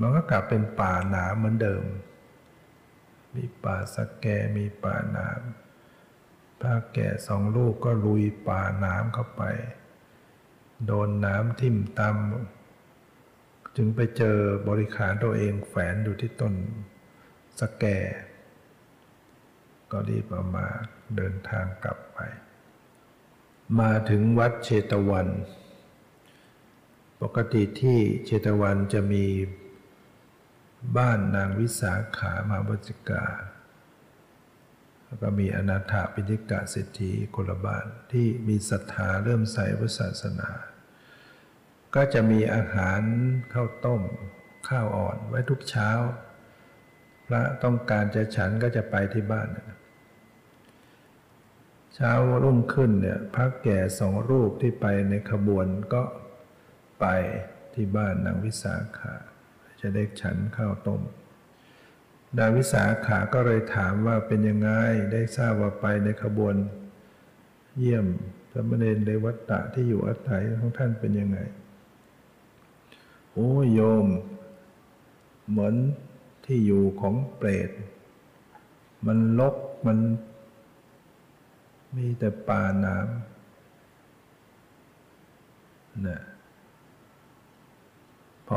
[0.00, 1.84] มันก็กลับเป็นป่าหนาเหมือนเดิม
[3.34, 9.42] มีป่าสักแกมีป่าน้ำพระแก่สองลูกก็ลุยป่าน้ำเข้าไป
[10.86, 14.38] โดนน้ำทิ่มตำจึงไปเจอ
[14.68, 16.54] บริขารตัวเองแฝนอยู่ที่ต้น
[17.60, 17.84] สแก
[19.90, 20.66] ก็รีบเอามา
[21.16, 22.18] เดินทางกลับไป
[23.80, 25.28] มาถึงวัดเชตวัน
[27.22, 29.26] ปกติที่เชตวันจะมี
[30.96, 33.24] บ้านนางวิสาขามาบจิกา
[35.04, 40.50] แล้วก็มีอนาถาปิฎกะเศรษฐีคนละบ้านที่มีศรัทธาเริ่มใส่พุทธศาสนา
[41.94, 43.00] ก็จะมีอาหาร
[43.52, 44.02] ข้าวต้ม
[44.68, 45.90] ข้าวอ่อนไว้ทุกเช้า
[47.26, 49.48] พระต้องการจะฉันก็จะไปที่บ้าน
[51.94, 56.02] เช้ารุ่งขึ้นเนี่ยพระแก่สองรูปที่ไปในขบวนก็
[57.00, 57.04] ไป
[57.74, 59.14] ที่บ้านนางวิสาขา
[59.80, 61.02] จะได้ฉันข้าวต้ม
[62.38, 64.70] ดาวิสาขาก็เลยถามว่าเป็นยังไง
[65.12, 66.54] ได้ทราบว่าไปในขบวน
[67.78, 68.06] เยี่ยม
[68.52, 71.38] สมณเณรเลวัตตะที่อยู่อาศัยของท่านเป็นยังไง
[73.32, 74.06] โอ้โยม
[75.48, 75.74] เหมือน
[76.44, 77.70] ที่อยู่ของเปรต
[79.06, 79.98] มันลกมัน
[81.96, 86.20] มีแต่ป่าน้ำนะ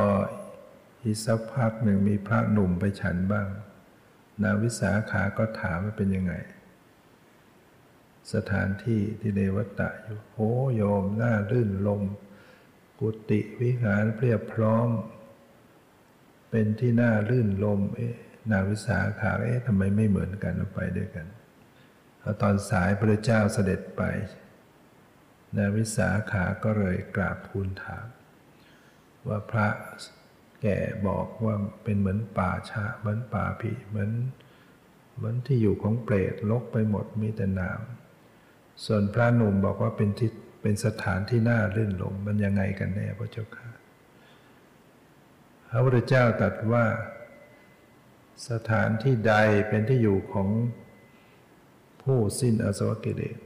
[0.04, 0.06] อ
[1.02, 3.48] อีกสักพักหนึ่งมีพระหนุ่มไปฉันบ้าง
[4.42, 6.34] นาวิสาขาก็ถามว่าเป็นยังไง
[8.32, 12.02] สถานที่ที่เดวตะอยู่โอ้โยมหน้ารื่นลม
[13.00, 14.88] กุฏิวิหารเพียบพร้อม
[16.50, 18.16] เป็นที่น่ารื่นลม เอ๊ะ
[18.50, 21.26] นาวิสาขาเอ๊ะทำไมไม่เหมือนกันไปด้วยกัน
[22.42, 24.02] ตอนสายพระเจ้าเสด็จไป
[25.56, 28.06] นาวิสาขาก็เลยกราบทูลถาม
[29.28, 29.68] ว่าพระ
[30.62, 34.10] แก่บอกว่าเป็นเหมือนป่าชาเหมือนป่าผีเหมือน
[35.16, 40.30] เหมือนที่อยู่ของเปรตลกไปหมดมีแต่น้ำส่วนพระหนุ่มบอกว่าเป็นที่
[40.62, 43.68] เป็นสถานที่น่ารื่นลมมันยังไงกันแน่พระเจ้าค่ะ
[45.70, 46.84] พระพุทธเจ้าตรัสว่า
[48.50, 49.34] สถานที่ใด
[49.68, 50.48] เป็นที่อยู่ของ
[52.02, 53.38] ผู้สิ้นอสวกิเลส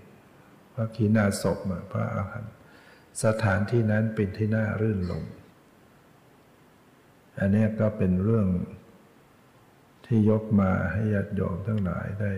[0.74, 1.58] พระขีณาสพ
[1.92, 2.44] พระอาหัน
[3.24, 5.24] สถานที่นั้นเป็นที่น่ารื่นลม
[7.42, 8.48] อันนี้ก็เป็นเรื่อง
[10.06, 12.32] ที่ยกมาให้ญาติโยมทั้งหลายได้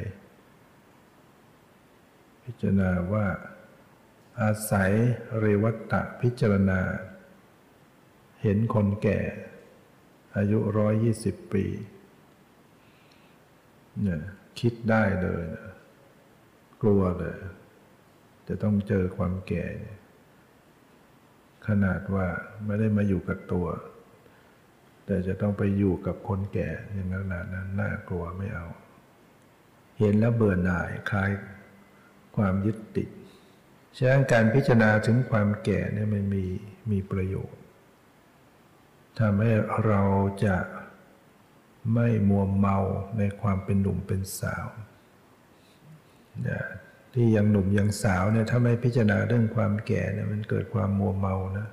[2.44, 3.26] พิจารณาว่า
[4.40, 4.92] อาศัย
[5.38, 6.80] เรวัตตะพิจารณา
[8.42, 9.20] เห็นคนแก่
[10.36, 11.64] อายุร้อยยี่สิบปี
[14.02, 14.22] เนี่ย
[14.60, 15.68] คิดได้เลยนะ
[16.82, 17.38] กลัวเลย
[18.48, 19.66] จะต้องเจอความแก่
[21.68, 22.26] ขนาดว่า
[22.64, 23.66] ไม่ได้มาอยู่กับตัว
[25.06, 28.66] แต่จะต้องไปอยู่กับคนแก่อย่างนั้นนั้นน่ากลัวไม่เอา
[29.98, 31.30] เห็นแล้วเบื่อหน่ายคลาย
[32.36, 33.08] ความยึดติด
[33.96, 36.44] ฉะนั้นการพิจารณาถึงความแก่เนี่ยมันมี
[36.90, 37.60] มีประโยชน์
[39.18, 39.52] ทำให้
[39.86, 40.02] เรา
[40.44, 40.56] จะ
[41.94, 42.78] ไม่มัวเมา
[43.18, 44.66] ในความเป็นหนุ่มเป็นสาว
[47.14, 51.68] ที่ยังหนุ่มยังสาวเนี่ยถ้าไม่พิจารณาเรื่องความแก่เนี่ยมันเกิดความมัวเมานะ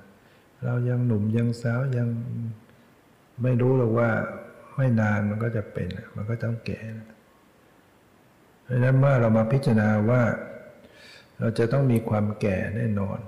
[0.64, 2.08] เรายังหนุ่มยังสาวยัง
[3.42, 4.10] ไม่รู้หรอกว่า
[4.76, 6.80] ไม่นานมันก็จะเป็น มันก็ต้องแก่
[8.62, 10.22] เพราะฉะนั้นเมื่อเรามาพิจารณาว่า
[11.38, 13.18] เราจะต้องมีความแก่แน่นอน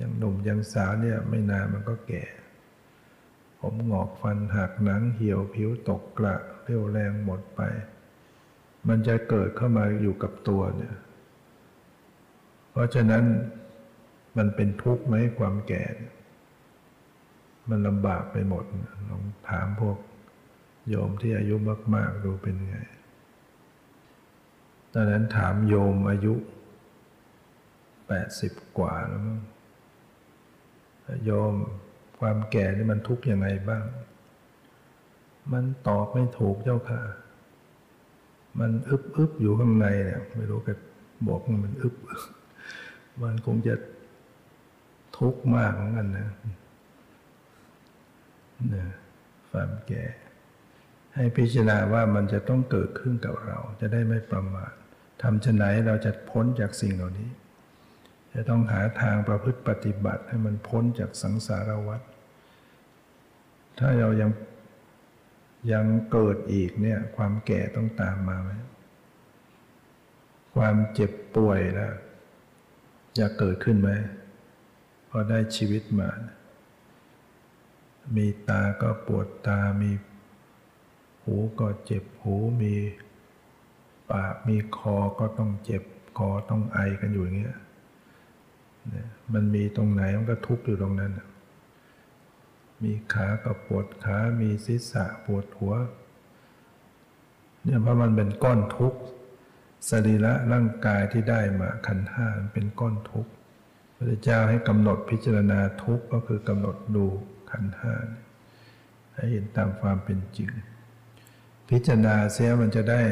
[0.00, 2.24] ยังหนุ่มยังสาวเนี่ยไม่นานมันก็แก่
[3.60, 7.60] ผมหงอกฟันหักหนังเหี่ยวผิวตกกระเรี่ยวแรงหมดไป
[8.88, 10.94] มันจะเกิดเข้ามาอยู่กับตัวเนี่ย
[12.70, 13.24] เพราะฉะนั้น
[14.36, 15.84] มันเป็นทุกข์ไหมความแก่
[17.68, 18.64] มันลำบากไปหมด
[19.08, 19.98] ลองถามพวก
[20.88, 21.54] โยมที่อายุ
[21.94, 22.76] มาก ๆ ดูเป็นไง
[24.92, 26.34] ตอนนั้นถามโยมอายุ
[28.08, 29.40] แปดสิบกว่าแล้วมั้ง
[31.24, 31.54] โยม
[32.18, 33.84] ความแก่นี่มันทุกข์ยังไงบ้าง
[35.52, 37.00] มันตอบไม่ถูกเจ้าค่ะ
[38.60, 40.76] มันอึบอึบอยู่ข้างในเนี่ยไม่รู้กับ
[41.26, 41.94] บอกมันอึบ
[43.22, 43.74] มันคงจะ
[45.18, 46.28] ทุกข์มากเหมือนกันนะ
[48.74, 48.84] นะ
[49.50, 50.04] ความแก่
[51.14, 54.72] ให้พิจารณาว่ามันจะต้องเกิดขึ้นกับเรา จะได้ไม่ประมาท
[55.22, 57.30] ทำชะไหนเราจะพ้นจากสิ่งเหล่านี้
[58.32, 62.00] จะต้องหาทางประพฤติปฏิบัติให้มันพ้นจากสังสารวัฏ
[63.78, 64.30] ถ้าเรายัง
[65.72, 68.50] ยังเกิดอีกเนี่ย ความแก่ต้องตามมาไหม
[70.54, 71.94] ความเจ็บป่วยแล้ว
[73.18, 73.90] จะเกิดขึ้นไหม
[75.08, 76.08] พอได้ชีวิตมา
[78.16, 79.90] มีตาก็ปวดตา มี
[81.22, 82.74] หูก็เจ็บหูมี
[84.10, 85.82] ปากมีคอก็ต้องเจ็บ
[86.18, 87.58] คอต้องไอกันอยู่อย่างเงี้ย
[89.32, 91.12] มันมีตรงไหนมันก็ทุกข์อยู่ตรงนั้น
[92.82, 95.74] มีขาก็ปวดขา มีศีรษะปวดหัว
[97.62, 99.00] เนี่ยเพราะมันเป็นก้อนทุกข์
[99.88, 103.30] สรีระร่างกายที่ได้มาขันห้าเป็นก้อนทุกข์
[103.96, 107.06] พระเจ้าให้กำหนดพิจารณาทุกข์ก็คือกำหนดดู
[107.54, 107.94] ขันห้า
[109.14, 110.50] ให้เห็นตามความเป็นจริง
[111.68, 113.02] พิจารณาเสียมันจะได้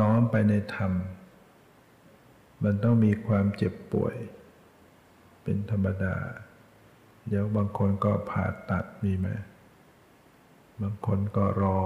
[0.00, 0.92] น้อมไปในธรรม
[2.64, 4.14] มันต้องมีความเจ็บป่วย
[5.42, 6.16] เป็นธรรมดา
[7.28, 9.28] เดี๋ยวบางคนก็ผ่าตัดมีไหม
[10.82, 11.78] บางคนก็รอ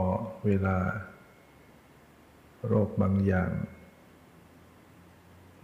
[0.46, 0.78] เวลา
[2.66, 3.52] โรคบางอย่าง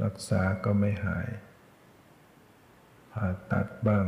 [0.03, 1.29] รักษาก็ไม่หาย
[3.13, 4.05] ผ่าตัดบ้าง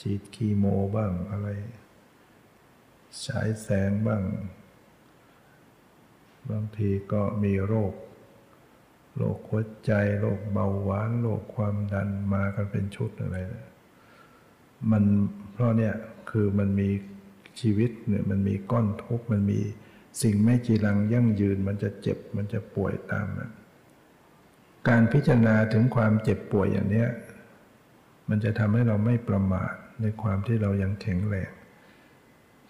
[0.00, 0.64] ฉีดคีโม
[0.96, 1.48] บ้างอะไร
[3.26, 4.22] ฉายแสงบ้าง
[6.50, 7.94] บางทีก็มีโรค
[9.16, 13.68] โรคหัวใจ โรคเบาหวาน โรคความดันมากันเป็นชุดอะไรนะ
[14.90, 15.04] มัน
[15.52, 15.94] เพราะเนี่ย
[16.30, 16.88] คือมันมี
[17.60, 19.60] ชีวิตเนี่ยมันมีก้อนทุกข์มันมี
[20.22, 23.50] สิ่งไม่จีรังยั่งยืน มันจะเจ็บมันจะป่วยตามนะ
[24.88, 27.08] การพิจารณาถึงความเจ็บป่วยอย่างเนี้ย
[28.28, 31.50] มันจะทำให้เราไม่ประมาท ในความที่เรายังแข็งแรง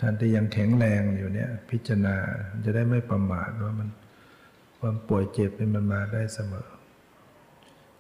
[0.01, 2.17] ท่านที่ยังแข็งแรงอยู่เนี่ย พิจารณา
[2.65, 3.89] จะได้ไม่ประมาทว่ามัน
[4.79, 6.69] ความป่วยเจ็บเป็นมันมาได้เสมอ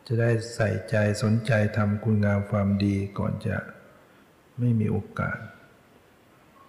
[0.07, 3.57] จะได้ใส่ใจสนใจทำคุณงามความดีก่อนจะ
[4.59, 5.39] ไม่มีโอกาส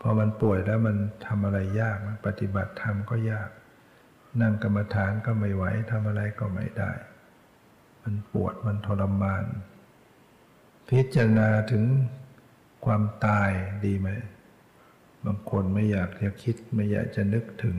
[0.01, 3.49] พอมันป่วยแล้วมันทำอะไรยากปฏิบัติธรรมก็ยาก
[4.41, 6.91] นั่งกรรมฐานก็ไม่ไหวทำอะไรก็ไม่ได้
[8.03, 9.45] มันปวดมันทรมาน
[10.89, 11.83] พิจารณาถึง
[12.85, 13.51] ความตาย
[13.85, 14.09] ดีไหม
[15.25, 17.77] บางคนไม่อยากจะคิดไม่อยากจะนึกถึง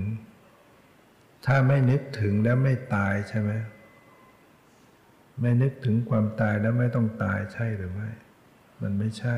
[1.47, 3.51] ถ้าไม่นึกถึงแล้วไม่ตายใช่ไหม
[5.41, 8.11] ไม่นึกถึงความตายแล้วไม่ต้องตายใช่หรือไม่
[8.83, 9.37] มันไม่ใช่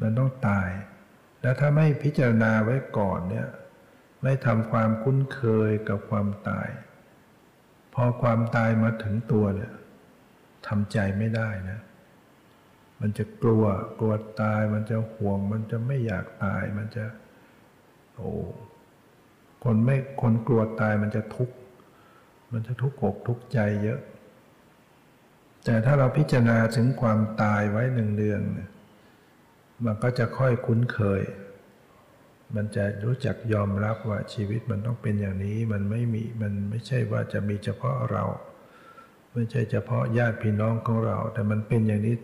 [0.00, 0.68] มันต้องตาย
[1.40, 3.48] แล้วถ้าไม่พิจารณาไว้ก่อนเนี่ย
[4.22, 6.68] ไม่ทำความคุ้นเคยกับความตาย
[7.94, 9.72] พอความตายมาถึงตัวเนี่ย
[10.66, 11.80] ทำใจไม่ได้นะ
[13.00, 13.64] มันจะกลัว
[13.98, 17.04] กลัวตาย มันจะห่วง มันจะไม่อยากตายมันจะ
[18.14, 18.30] โอ้
[19.64, 21.56] คนไม่คนกลัวตายมันจะทุกข์
[22.52, 24.00] มันจะทุกข์อกทุกข์ใจเยอะ
[25.64, 28.40] แต่ถ้าเราพิจารณาถึงความตายไว้หนึ่งเดือน
[29.84, 31.22] มันก็จะค่อยคุ้นเคย
[32.56, 38.24] มันจะรู้จักยอมรับว่าชีวิตมันต้องเป็นอย่างนี้ มันไม่มีมันไม่ใช่ว่าจะมีเฉพาะเรา
[39.34, 42.16] ไม่ใช่เฉพาะญาติพี่น้องของเรา แต่มันเป็นอย่างนี้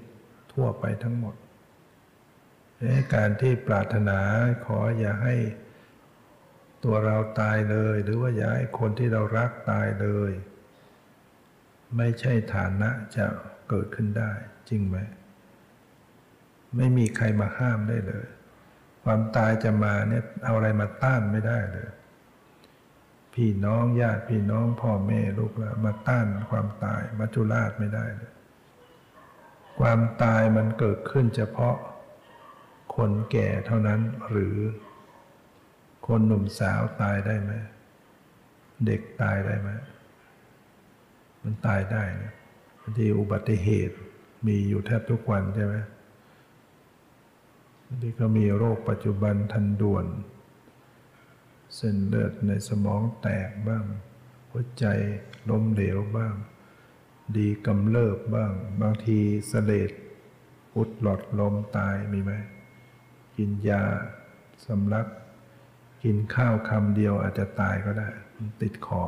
[0.54, 1.34] ทั่วไปทั้งหมด
[3.14, 4.20] การที่ปรารถนา
[4.66, 5.36] ขออย่าให้
[6.84, 10.32] ตัวเราตายเลย หรือว่าอย่าให้คนที่เรารักตายเลย
[11.96, 13.26] ไม่ใช่ฐานะจะ
[13.68, 14.32] เกิดขึ้นได้
[14.68, 14.96] จริงไหม
[16.76, 18.26] ไม่มีใครมาห้ามได้เลย
[19.04, 21.90] ความตายจะมาเนี่ยเอาอะไรมาต้านไม่ได้เลย
[23.34, 28.33] พี่น้องญาติพี่น้องพ่อแม่ลูกหลานมาต้านความตายมาจุราชไม่ได้เลย
[29.80, 31.76] ความตายมันเกิดขึ้นเฉพาะ
[32.96, 34.56] คนแก่เท่านั้นหรือ
[36.06, 37.52] คนหนุ่มสาวตายได้ไหม
[38.86, 39.70] เด็กตายได้ไหม
[41.42, 42.32] มันตายได้นะ
[42.80, 43.96] บางทีอุบัติเหตุ
[44.46, 45.74] มีอยู่แทบทุกวันใช่ไหม
[47.86, 50.06] บางทีก็มีโรคปัจจุบันทันด่วน
[51.76, 53.84] เส้นเลือดในสมองแตกบ้าง
[54.50, 54.86] หัวใจ
[55.50, 56.34] ล้มเหลวบ้าง
[57.36, 59.18] ดีกำเริบบ้าง บางที
[59.48, 59.90] เสลด
[60.76, 62.32] อุดหลอดลมตายมีไหม
[63.36, 63.82] กินยา
[64.66, 65.06] สำลัก
[66.02, 68.08] กินข้าวคำเดียวอาจจะตายก็ได้
[68.62, 69.02] ติดคอ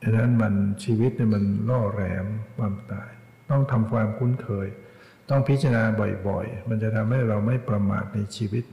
[0.00, 2.26] ดังนั้นมันชีวิตเนี่ยมันล่อแหลม
[2.56, 3.10] ความตาย
[3.50, 4.68] ต้องทำความคุ้นเคย
[5.30, 5.82] ต้องพิจารณา
[6.28, 8.64] บ่อยๆ มันจะทำให้เราไม่ประมาทในชีวิต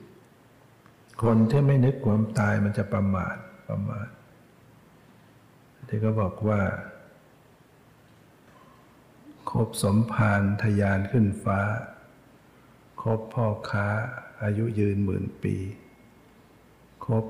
[1.24, 3.36] คนที่ไม่นึกความตายมันจะประมาท
[3.70, 4.07] ประมาท
[5.88, 6.61] ที่ก็บอกว่า
[9.52, 11.62] คบสมภารทยานขึ้นฟ้า
[13.02, 13.88] คบพ่อค้า
[14.43, 15.56] อายุยืนหมื่นปี
[17.06, 17.26] คบ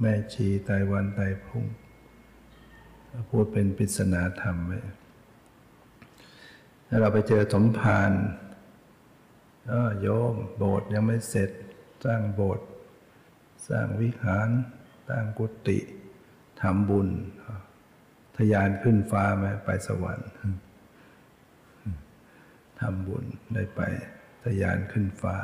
[0.00, 1.64] แม่ชีไตวันไตพุ่ง
[3.28, 4.80] พูดเป็นปริศนาธรรมไว้
[6.88, 8.12] ถ้าเราไปเจอสมภาร
[10.00, 11.50] โยมโบสถ์ยังไม่เสร็จ
[12.04, 12.66] สร้างโบสถ์
[13.68, 14.48] สร้างวิหาร
[15.08, 15.78] สร้างกุฏิ
[16.60, 17.08] ทำบุญ
[18.36, 20.28] ทยานขึ้นฟ้าไหมไปสวรรค์
[22.84, 23.24] ทำบุญ
[23.54, 23.80] ได้ไป
[24.42, 25.36] ทยานขึ้นฟ้า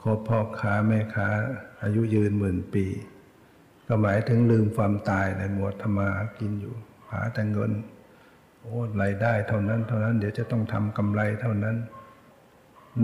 [0.00, 1.28] คบพ่อค้าแม่ค้า
[1.82, 2.86] อายุยืนหมื่นปี
[3.86, 6.08] ก็หมายถึงลืมความตายในหมวดธรรมา
[6.38, 6.74] กินอยู่
[7.10, 7.72] หาแต่เงิน
[8.60, 11.76] โอ้รายได้เท่านั้น เท่านั้นเดี๋ยวจะต้องทำกำไรเท่านั้น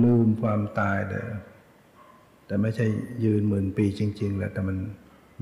[0.02, 1.24] ลืมความตายเลย
[2.46, 2.86] แต่ไม่ใช่
[3.24, 4.76] ยืนหมื่นปีจริง ๆแหละแต่มัน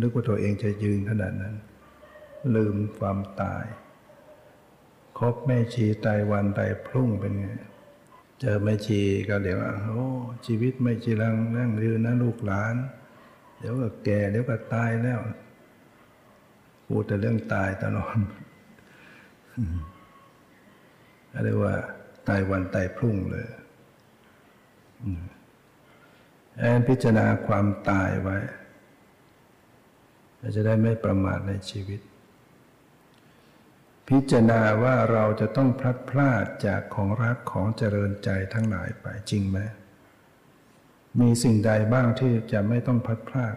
[0.00, 1.54] นึกว่าตัวเองจะยืนขนาดนั้น
[2.56, 3.64] ลืมความตาย
[5.18, 7.46] คบแม่ชีตายวันตายพรุ่งเป็นไง
[8.40, 10.04] เจอแม่ชีก็เดี๋ยวโอ้
[10.46, 12.74] ชีวิตไม่จีรังนั่งยืนนะลูกหลาน
[13.58, 15.20] เดี๋ยวก็แก่เดี๋ยวก็ตายแล้ว
[16.86, 18.16] พูดแต่เรื่องตายตลอด
[21.44, 21.74] เรียกว่า
[22.28, 23.46] ตายวันตายพรุ่งเลย
[26.58, 28.38] แอนพิจารณาความตายไว้
[30.56, 32.00] จะได้ไม่ประมาทในชีวิต
[34.09, 39.59] พิจารณาว่าเราจะต้องพลัดพรากจากของรักของเจริญใจทั้งหลายไปจริงไหม
[41.20, 43.57] มีสิ่งใดบ้างที่จะไม่ต้องพัดพราก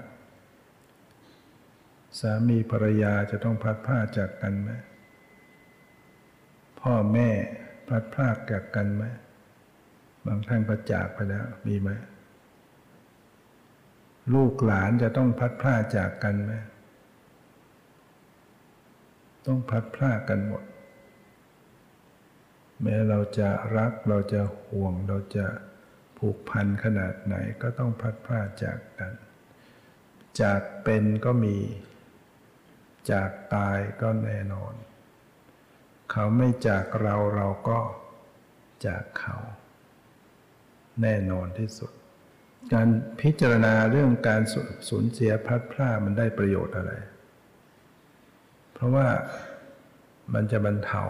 [2.20, 4.70] สามีภรรยาจะต้องพัดพรากจากกันไหม
[6.82, 7.30] พ่อแม่
[7.88, 9.04] พลัดพรากจากกันไหม
[10.26, 11.90] บางท่านก็จากไปแล้วมีไหม
[14.34, 16.54] ลูกหลานจะต้องพัดพรากจากกันไหม
[19.50, 20.64] ต้องพัดพลาดกันหมด
[22.82, 25.46] แม้เราจะรักเราจะห่วงเราจะ
[26.18, 29.14] ผูกพันขนาดไหนก็ต้องพัดพลาดจากกัน
[30.42, 31.58] จากเป็นก็มี
[33.12, 34.74] จากตายก็แน่นอน
[36.12, 37.80] เขาไม่จากเราเราก็
[38.86, 39.38] จากเขา
[41.02, 41.92] แน่นอนที่สุด
[42.74, 42.88] การ
[43.22, 44.42] พิจารณาเรื่องการ
[44.90, 46.94] สูญเสียพัดพลาดมันได้ประโยชน์อะไร
[48.80, 49.08] เพราะว่า
[50.34, 51.04] มันจะบรรเทา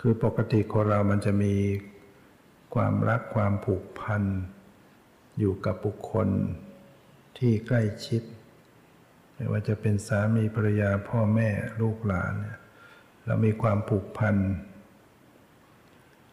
[0.00, 1.54] คือปกติคนเรามันจะมี
[2.74, 4.22] ความรักความผูกพัน
[5.38, 6.28] อยู่กับบุคคล
[7.38, 8.22] ที่ใกล้ชิด
[9.34, 11.48] ไม่ว่าจะเป็นสามีภรรยาพ่อแม่
[11.80, 12.58] ลูกหลานเนี่ย
[13.26, 14.36] เรามีความผูกพัน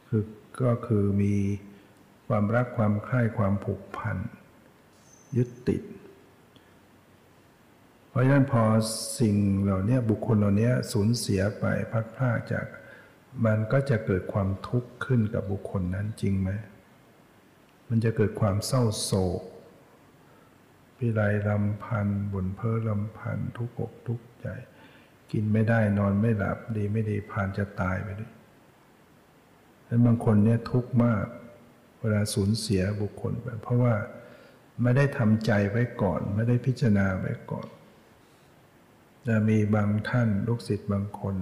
[0.07, 0.23] คือ
[0.63, 1.35] ก็คือมี
[2.27, 4.17] ความรักความใคร่ความผูกพัน
[5.37, 8.63] ยึดติดเเพราะฉะนั้นพอ
[9.19, 12.65] สิ่งเหล่านี้บุคคลเหล่านี้สูญเสียไปพัดพลาดจาก
[13.45, 16.49] มันก็จะเกิดความทุกข์ขึ้นกับบุคคลนั้นจริงไหม
[17.89, 19.41] มันจะเกิดความเศร้าโศก
[20.97, 24.47] พิไรลำพันบ่นเพ้อลำพันทุกอกทุกใจ
[25.31, 28.33] กินไม่ได้นอนไม่หลับดีไม่ดีพานจะตายไปด้วย
[29.85, 31.25] แล้วบางคนเนี่ยทุกข์มาก
[31.99, 33.93] เวลาสูญเสียบุคคลไปเพราะว่า
[34.81, 37.67] ไม่ได้ทำใจไว้ก่อน ไม่ได้พิจารณาไว้ก่อน
[39.27, 41.35] จะมีบางท่านลูกศิษย์บางคน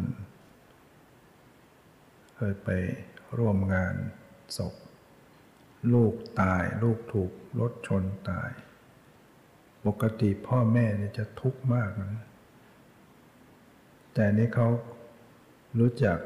[2.36, 2.70] เคยไป
[3.38, 3.96] ร่วมงาน
[4.58, 4.74] ศพ
[5.94, 8.50] ลูกตายลูกถูกรถชนตาย
[9.86, 12.26] ปกติพ่อแม่เนี่ยจะทุกข์มากนะ
[14.14, 14.68] แต่นี้เขา
[15.80, 16.18] รู้จัก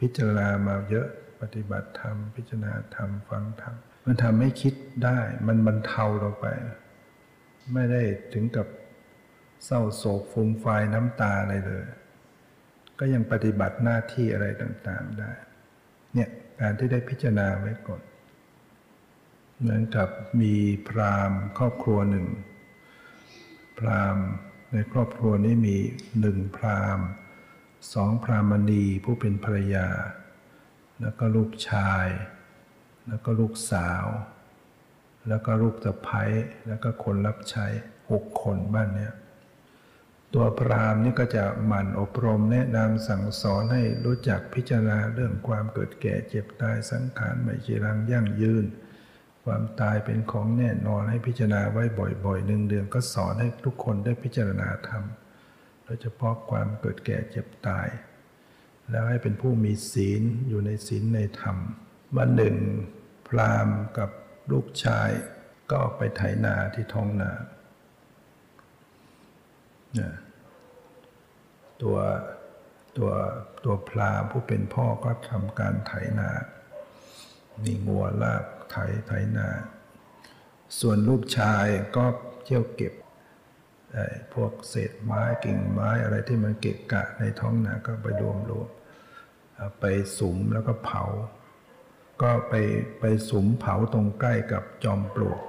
[0.00, 1.08] พิจารณามาเยอะ
[1.40, 3.74] ปฏิบัติธรรม พิจารณาธรรมฟังธรรม
[4.06, 4.74] มันทำให้คิด
[5.04, 6.46] ได้ มันบรรเทาเราไป
[7.72, 8.02] ไม่ได้
[8.34, 8.66] ถึงกับ
[9.64, 11.86] เศร้าโศกฟูมไฟน้ำตาอะไรเลย
[12.98, 15.32] ก็ยังปฏิบัติหน้าที่อะไรต่างๆได้
[16.14, 16.30] เนี่ย
[16.60, 18.02] การที่ได้พิจารณาไว้ก่อน
[19.58, 20.08] เหมือนกับ
[20.40, 20.54] มี
[20.88, 22.26] พราหมณ์ครอบครัวหนึ่ง
[23.78, 24.26] พราหมณ์
[24.72, 25.76] ในครอบครัวนี้มี
[26.20, 27.06] หนึ่งพราหมณ์
[27.94, 29.88] สองพรามณีผู้เป็นภรรยา
[31.00, 32.06] แล้วก็ลูกชาย
[33.08, 34.06] แล้วก็ลูกสาว
[35.28, 36.30] แล้วก็ลูกสะพ้ย
[36.68, 37.66] แล้วก็คนรับใช้
[38.10, 39.12] หกคนบ้านเนี้ย
[40.34, 48.64] ตัวพรามนี่ก็จะหมั่นอบรมแนะนำสั่งสอนให้รู้จักพิจารณาเรื่องความเกิดแก่เจ็บตายสังขารไม่จีรังยั่งยืน
[49.44, 55.04] ความตายเป็นของแน่นอนให้พิจารณาไว้บ่อยๆหนึ่งเดือนก็สอนให้ทุกคนได้พิจารณาธรรม
[55.84, 57.88] โดยเฉพาะความเกิดแก่เจ็บตาย
[58.90, 61.56] แล้วให้เป็นผู้มีศีลอยู่ในศีลในธรรม
[62.16, 62.56] วันหนึ่ง
[63.28, 63.68] พราม
[63.98, 64.10] กับ
[64.50, 65.10] ลูกชาย
[65.68, 67.32] ก็ออกไปไถนาที่ท้องนา
[71.82, 71.96] ตัว
[72.96, 73.10] ตัว
[73.64, 76.30] ตัวพลาผู้เป็นพ่อก็ทำการไถนา
[77.64, 78.76] มีงัวลากไถ
[79.06, 79.48] ไถนา
[80.80, 81.66] ส่วนลูกชาย
[81.96, 82.04] ก็
[82.44, 82.94] เที่ยวเก็บ
[84.34, 88.68] พวกเศษไม้กิ่งไม้อะไรที่มันเกะกะในท้องนาก็ไปรวมรวม
[89.80, 89.84] ไป
[90.18, 91.04] สุมแล้วก็เผา
[92.22, 92.54] ก็ไป
[93.00, 95.40] ไปสุมเผาตรงใกล้กับจอมปลวก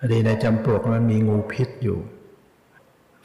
[0.00, 1.98] อดีในจอมปลวกมันมีงูพิษอยู่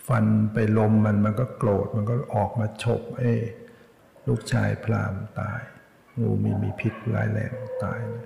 [0.08, 3.34] ฟันไปลมมันมันก็โกรธมันก็ออกมาฉกเอ้
[4.28, 5.62] ลูกชายพรามตาย
[6.20, 7.54] งูมีมีพิษร้ายแรง
[7.84, 8.26] ตายเลย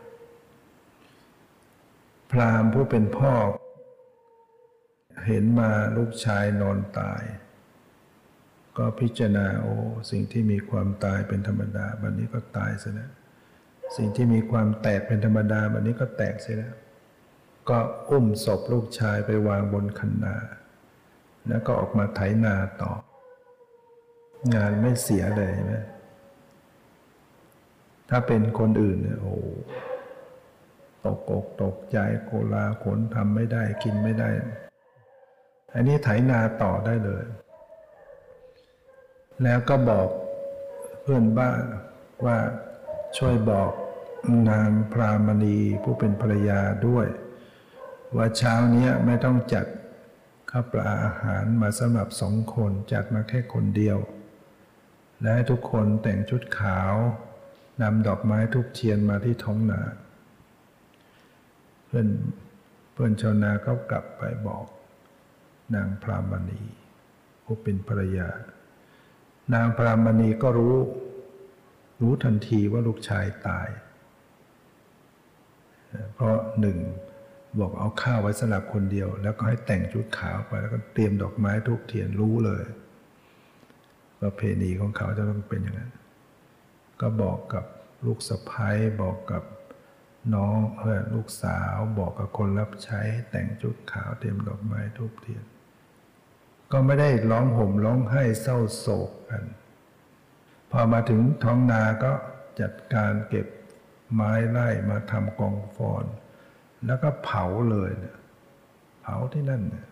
[2.32, 3.34] พรามผู้เป็นพ่อ
[5.28, 7.24] เห็นมาลูกชายนอนตาย
[8.78, 9.76] ก็พิจารณาโอ้
[10.12, 13.10] สิ่งที่มีความตายเป็นธรรมดาบันนี้ก็ตายซะนะ
[13.98, 16.76] สิ่งที่มีความแตกเป็นธรรมดาแบบนี้ก็แตกเสียแล้ว
[17.70, 20.36] ก็อุ้มศพลูกชายไปวางบนคันนา
[21.48, 22.92] แล้วก็ออกมาไถนาต่อ
[24.56, 25.74] งานไม่เสียเลยไหม
[28.10, 29.36] ถ้าเป็นคนอื่นเนี่ยโอ้
[31.06, 34.30] ตกอกตกใจโกลาขนทำไม่ได้กินไม่ได้
[35.74, 37.26] อันนี้ไถนาต่อได้เลย
[39.44, 40.08] แล้วก็บอก
[41.02, 41.62] เพื่อนบ้าน
[42.26, 42.38] ว่า
[43.18, 43.72] ช่วยบอก
[44.50, 47.08] นางพรามณีผู้เป็นภรรยาด้วย
[48.16, 49.66] ว่าเช้านี้ไม่ต้องจัด
[50.50, 53.98] ข้าวปลาอาหารมาสำหรับสองคนจัดมาแค่คนเดียว
[55.20, 56.94] และให้ทุกคนแต่งชุดขาว
[57.82, 59.82] นำดอกไม้ทุกเทียนมาที่ท้องนา
[61.86, 62.08] เพื่อน
[62.94, 64.66] เพื่อนชาวนาก็กลับไปบอก
[65.76, 66.62] นางพรามณี
[67.44, 68.30] ผู้เป็นภรรยา
[69.54, 70.76] นางพรามณีก็รู้
[72.02, 73.70] รู้ทันทีว่าลูกชายตาย
[76.14, 76.78] เพราะหนึ่ง
[77.60, 82.64] บอกเอาข้าวไว้สำหรับคนเดียว แล้วก็ให้แต่งชุดขาวไป แล้วก็เตรียมดอกไม้ทุกเทียนรู้เลย
[84.22, 85.92] ประเพณีของเขาจะต้องเป็นอย่างนั้น
[87.02, 87.66] ก็บอกกับ
[88.06, 89.44] ลูกสะพ้ายบอกกับ
[90.36, 95.46] น้องเพื่อนลูกสาวบอกกับคนรับใช้แต่งชุดขาวเตรียมดอกไม้ทุกเทียน
[96.72, 99.44] ก็ไม่ได้ร้องห่มร้องไห้เศร้าโศกกัน
[100.72, 102.12] พอมาถึงท้องนาก็
[102.62, 103.48] จัดการเก็บ
[104.14, 106.06] ไม้ไล่มาทำกองฟอน
[106.86, 108.18] แล้วก็เผาเลยเนี่ย
[109.02, 109.88] เผาที่นั่นเนี่ย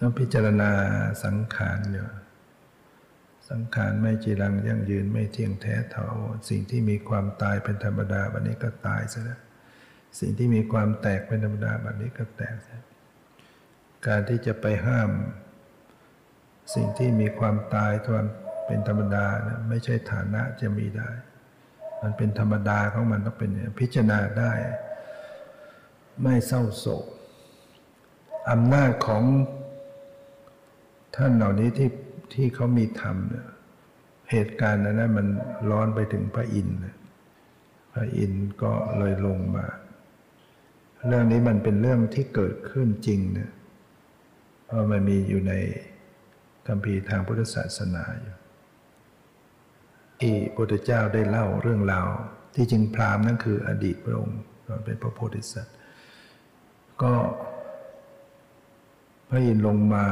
[0.00, 0.70] ต้องพิจารณา
[1.24, 2.02] สังขารเนี่
[3.50, 6.06] สังขารไม่จีรังยั่งยืนไม่เที่ยงแท้เท่า
[6.48, 9.40] สิ่งที่มีความตายเป็นธรรมดาวันนี้ก็ตายซะแล้ว
[10.20, 12.82] สิ่งที่มีความแตกเป็นธรรมดาวันนี้ก็แตกซะ
[14.06, 15.10] การที่จะไปห้าม
[16.74, 18.24] สิ่งที่มีความตายทวน
[18.66, 21.10] เป็นธรรมดานะไม่ใช่ฐานะจะมีได้
[22.04, 23.50] มันเป็นธรรมดาของมันต้องเป็น
[23.80, 24.52] พิจารณาได้
[26.22, 27.04] ไม่เศร้าโศก
[28.50, 29.22] อำนาจของ
[31.16, 31.90] ท่านเหล่านี้ที่
[32.34, 33.46] ที่เขามีธรรมเนี่ย
[34.30, 35.26] เหตุการณ์นั้นมัน
[35.70, 36.78] ร้อนไปถึงพระอินทร์
[37.92, 39.66] พระอินทร์ก็เลยลงมา
[41.06, 43.50] เรื่องนี้มันเป็นเรื่องที่เกิดขึ้นจริงเนี่ย
[44.66, 45.52] เพราะมันมีอยู่ใน
[46.66, 48.34] คำพีทางพุทธศาสนาอยู่
[50.24, 52.08] ที่พระพุทธเจ้าได้เล่าเรื่องราว
[52.54, 55.76] ที่จริงพราหมณ์นั่นคืออดีตพระองค์ตอนเป็นพระโพธิสัตว์
[57.02, 57.14] ก็
[59.28, 60.06] พระอินทร์ลงมา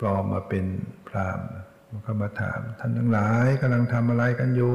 [0.00, 0.66] ปลอมมาเป็น
[1.08, 1.48] พราหมณ์
[1.88, 4.74] มันก็มาถาม ท่านทั้งหลายกำลังทำอะไรกันอยู่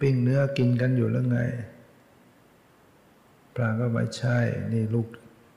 [0.00, 1.40] ปิ้งเนื้อกินกันอยู่หรือไง
[3.54, 4.38] พระก็ไม่ใช่
[4.72, 5.08] นี่ลูก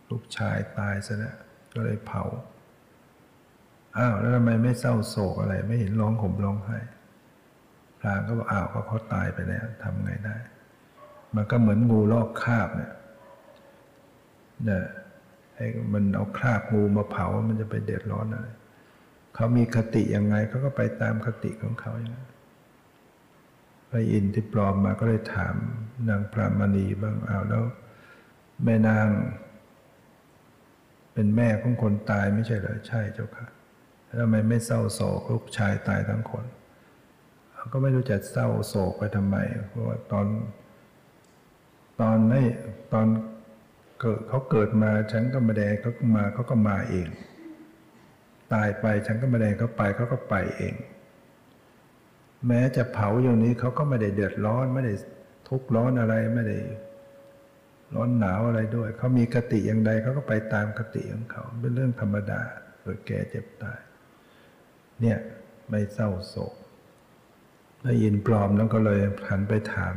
[0.10, 1.38] ลูกชายตายซะแล้ว
[1.74, 2.24] ก็เลยเผา
[3.98, 6.80] อ้าวแล้วทำไมไม่เศร้าโศกอะไร ไม่เห็นร้องห่มร้องไห้
[8.00, 10.36] พรางก็บอกอ้าวก็เขาตายไปแล้วทำไงได้
[11.36, 12.94] มันก็เหมือนงูลอกคราบเนี่ย
[14.66, 14.84] เนี่ย
[15.56, 18.48] ให้มันเอาคราบงูมาเผา มันจะไปเดือดร้อนอะไร
[19.36, 22.28] เขามีคติยังไงเขาก็ไปตามคติของเขาอย่างนั้น
[23.90, 25.56] พระอินทร์ที่ปลอมมาก็เลยถาม
[26.10, 27.64] นางพระมณีบ้างอ้าวแล้ว
[28.64, 29.08] แม่นาง
[31.14, 33.48] เป็นแม่ของคนตายไม่ใช่เหรอใช่เจ้าค่ะ
[34.18, 36.46] ทำไมไม่เศร้าโศกลูกชายตายทั้งคน
[37.54, 39.38] เขาก็ไม่รู้จะเศร้าโศกไปทำไม
[39.68, 40.28] เพราะว่าตอน
[42.02, 42.48] ตอนนี้
[42.94, 43.08] ตอน
[44.02, 47.08] เกิดเขาเกิดมาฉันก็มาแดงเขามาเขาก็มาเอง
[48.54, 50.76] ตายไปฉันก็มาแดงเขาไปเขาก็ไปเอง
[52.48, 54.94] แม้จะเผาอย่างนี้เขาก็ไม่ได้เดือดร้อนไม่ได้
[55.50, 56.58] ทุกข์ร้อนอะไรไม่ได้
[57.96, 62.42] ร้อนหนาวอะไรด้วย เขามีกติอย่างใดเขาก็ไปตามกติของเขา เป็นเรื่องธรรมดา
[62.82, 63.80] เกิดแก่เจ็บตาย
[65.02, 65.18] เนี่ย
[65.70, 66.54] ไม่เศร้าโศก
[67.84, 69.96] ได้ยินปลอมแล้วก็เลยหันไปถาม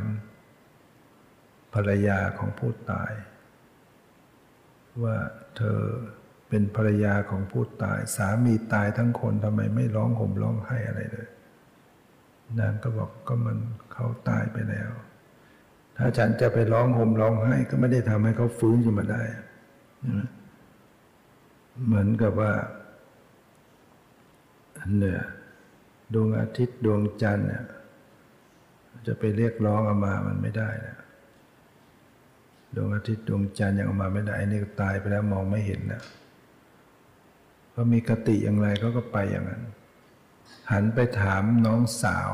[1.75, 3.13] ภรรยาของผู้ตาย
[5.03, 5.17] ว่า
[5.57, 5.81] เธอ
[6.49, 11.29] เป็นภรรยาของผู้ตาย สามีตายทั้งคนทำไมไม่ร้องห่มร้องไห้อะไรเลย
[12.59, 13.59] นางก็บอกก็มัน
[13.93, 14.91] เขาตายไปแล้ว
[15.97, 19.23] ถ้าฉันจะไปร้องห่มร้องไห้ก็ไม่ได้ทำให้เขาฟื้นขึ้นมาได้
[21.87, 22.53] เหมือนกับว่า
[24.99, 25.23] เนี่ย
[26.15, 27.65] ดวงอาทิตย์ดวงจันทร์เนี่ย
[29.07, 30.97] จะไปเรียกร้องออกมามันไม่ได้นะ
[32.77, 36.03] ดวงอาทิตย์ดวงจันทร์ยังออกมาไม่ได้อันนี้ก็ตายไปแล้วมองไม่เห็นนะ
[37.73, 39.63] เขามีกติอย่างไรเขาก็ไปอย่างนั้น
[40.73, 42.33] หันไปถามน้องสาว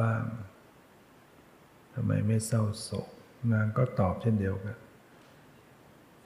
[0.00, 0.22] บ้าง
[1.94, 3.08] ทำไมไม่เศร้าโศก
[3.52, 4.76] นางก็ตอบเช่นเดียวกัน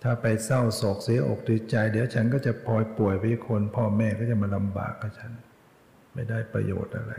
[0.03, 5.32] ถ้าไปเศร้าโศกเสียอกดีใจ เดี๋ยวฉันก็จะพลอยป่วยไปคน พ่อแม่ก็จะมาลำบากกับฉัน
[6.14, 7.14] ไม่ได้ประโยชน์อะไร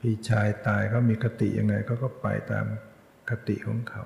[0.00, 2.66] พี่ชายตายเขามีคติยังไงเขาก็ไปตาม
[3.30, 4.04] คติของเขา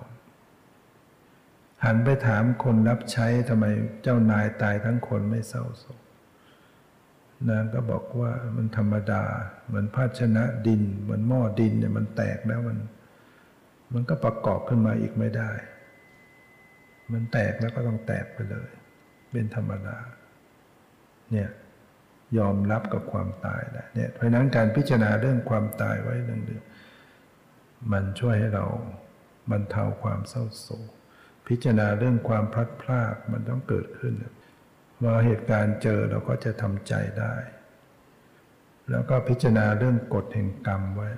[1.85, 3.65] หันไปถามคนรับใช้ทำไม
[4.03, 6.01] เจ้านายตายทั้งคนไม่เศร้าโศก
[7.51, 9.23] นางก็บอกว่ามันธรรมดา
[9.67, 12.79] เหมือนภาชนะดิน เหมือนหม้อดินเนี่ยมันแตกแล้วมัน
[13.93, 15.51] มันก็ประกอบขึ้นมาอีกไม่ได้
[17.13, 18.69] มันแตกแล้วก็ต้องแตกไปเลย
[19.31, 19.99] เป็นธรรมดา
[21.33, 21.51] เนี่ย
[22.39, 26.65] ยอมรับกับความตายได้เนี่ยเพราะนั้นการพิจารณาเรื่องความตายไว้หนึ่งเดือน
[27.93, 28.67] มันช่วยให้เรา
[29.51, 30.91] บรรเทาความเศร้าโศก
[31.49, 34.15] พิจารณาเรื่องความพลัดพรากมันต้องเกิดขึ้น
[35.03, 37.35] ว่าเหตุการณ์เจอเราก็จะทำใจได้
[38.91, 41.11] แล้วก็พิจารณาเรื่องกฎแห่งกรรมไว้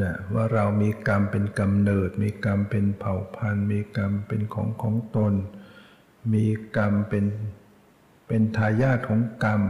[0.00, 5.34] นะว่าเรามีกรรมเป็นกำเนิด มีกรรมเป็นเผ่าพันธุ์ มีกรรมเป็นของของตน
[6.32, 6.44] มี
[6.76, 7.26] กรรมเป็น
[8.26, 9.62] เป็นทายาทของกรรม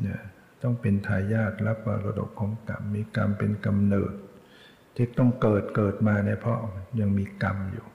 [0.00, 0.20] เนี่ย
[0.62, 4.12] ต้องเป็นทายาทรับมรดกของกรรม มีกรรมเป็นกำเนิด
[4.96, 6.58] ที่ต้องเกิดเกิดมาเนี่ยเพราะ
[7.00, 7.86] ยังมีกรรมอยู่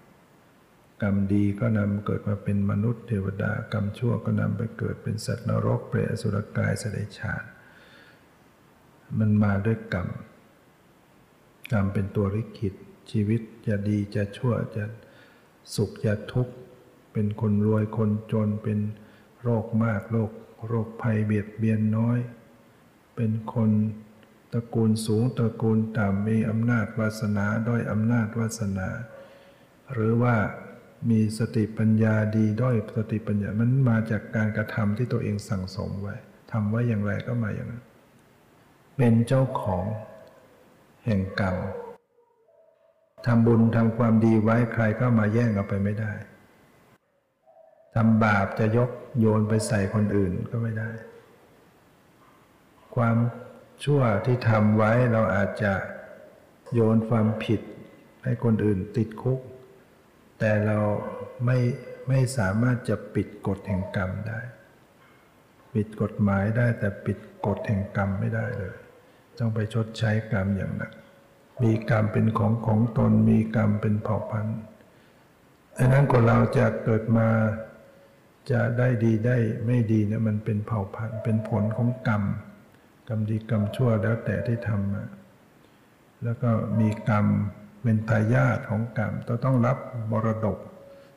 [1.02, 7.48] กรรมดีก็นำเกิดมาเป็นมนุษย์เทวดากรรมชั่วก็นำไปเกิดเป็นสัตว์นรกเปรตอสุรกายสดชาติ
[9.20, 10.08] มันมาด้วยกรรม
[11.72, 12.74] กรรมเป็นตัวริขิต
[13.12, 14.86] ชีวิตจะดีจะชั่วจะ
[15.76, 16.54] สุขจะทุกข์
[17.14, 18.80] เป็นคนรวยคนจนเป็น
[19.42, 20.32] โรคมากโรค
[20.68, 22.20] โรคภัยเบียดเบียนน้อย
[23.16, 23.72] เป็นคน
[24.54, 28.88] ตระกูลสูงตระกูลต่ำมีอำนาจวาสนาด้อยอำนาจวาสนา
[29.94, 30.36] หรือว่า
[31.10, 36.16] มีสติปัญญาดีด้อยสติปัญญามันมาจากการกระทำที่ตัวเองสั่งสมไว้
[36.52, 37.84] ทำไว้อย่างไรก็มาอย่างนั้น
[38.98, 39.86] เป็นเจ้าของ
[41.06, 41.56] แห่งกรรม
[43.26, 46.12] ทำบุญทำความดีไว้ใครก็มาแย่งเอาไปไม่ได้
[47.96, 48.90] ทำบาปจะยก
[49.20, 50.92] โยนไปใส่คนอื่นก็ไม่ได้
[52.96, 53.18] ความ
[53.84, 55.74] ชั่วที่ทำไว้เราอาจจะ
[56.74, 57.62] โยนความผิด
[58.24, 59.40] ให้คนอื่นติดคุก
[60.40, 60.80] แต่เรา
[61.46, 61.58] ไม่
[62.08, 64.40] ไม่สามารถจะปิดกฎแห่งกรรมได้
[65.74, 68.76] ปิดกฎหมายได้แต่ปิดกฎแห่งกรรมไม่ได้เลย
[69.40, 70.92] ต้องไปชดใช้กรรมอย่างหนัก
[71.64, 74.60] มีกรรมเป็นของของตน มีกรรมเป็นเผ่าพันธุ์
[75.78, 77.28] ดังนั้นคนเราจะเกิดมา
[78.52, 82.24] จะได้ดีได้ไม่ดีเนี่ยมันเป็นเผ่าพันธุ์เป็นผลของกรรม
[83.08, 85.04] กรรมดีกรรมชั่วแล้วแต่ที่ทำมา
[86.24, 87.26] แล้วก็มีกรรม
[87.84, 89.78] เป็นทายาทของกรรมต้องต้องรับ
[90.12, 90.58] มรดก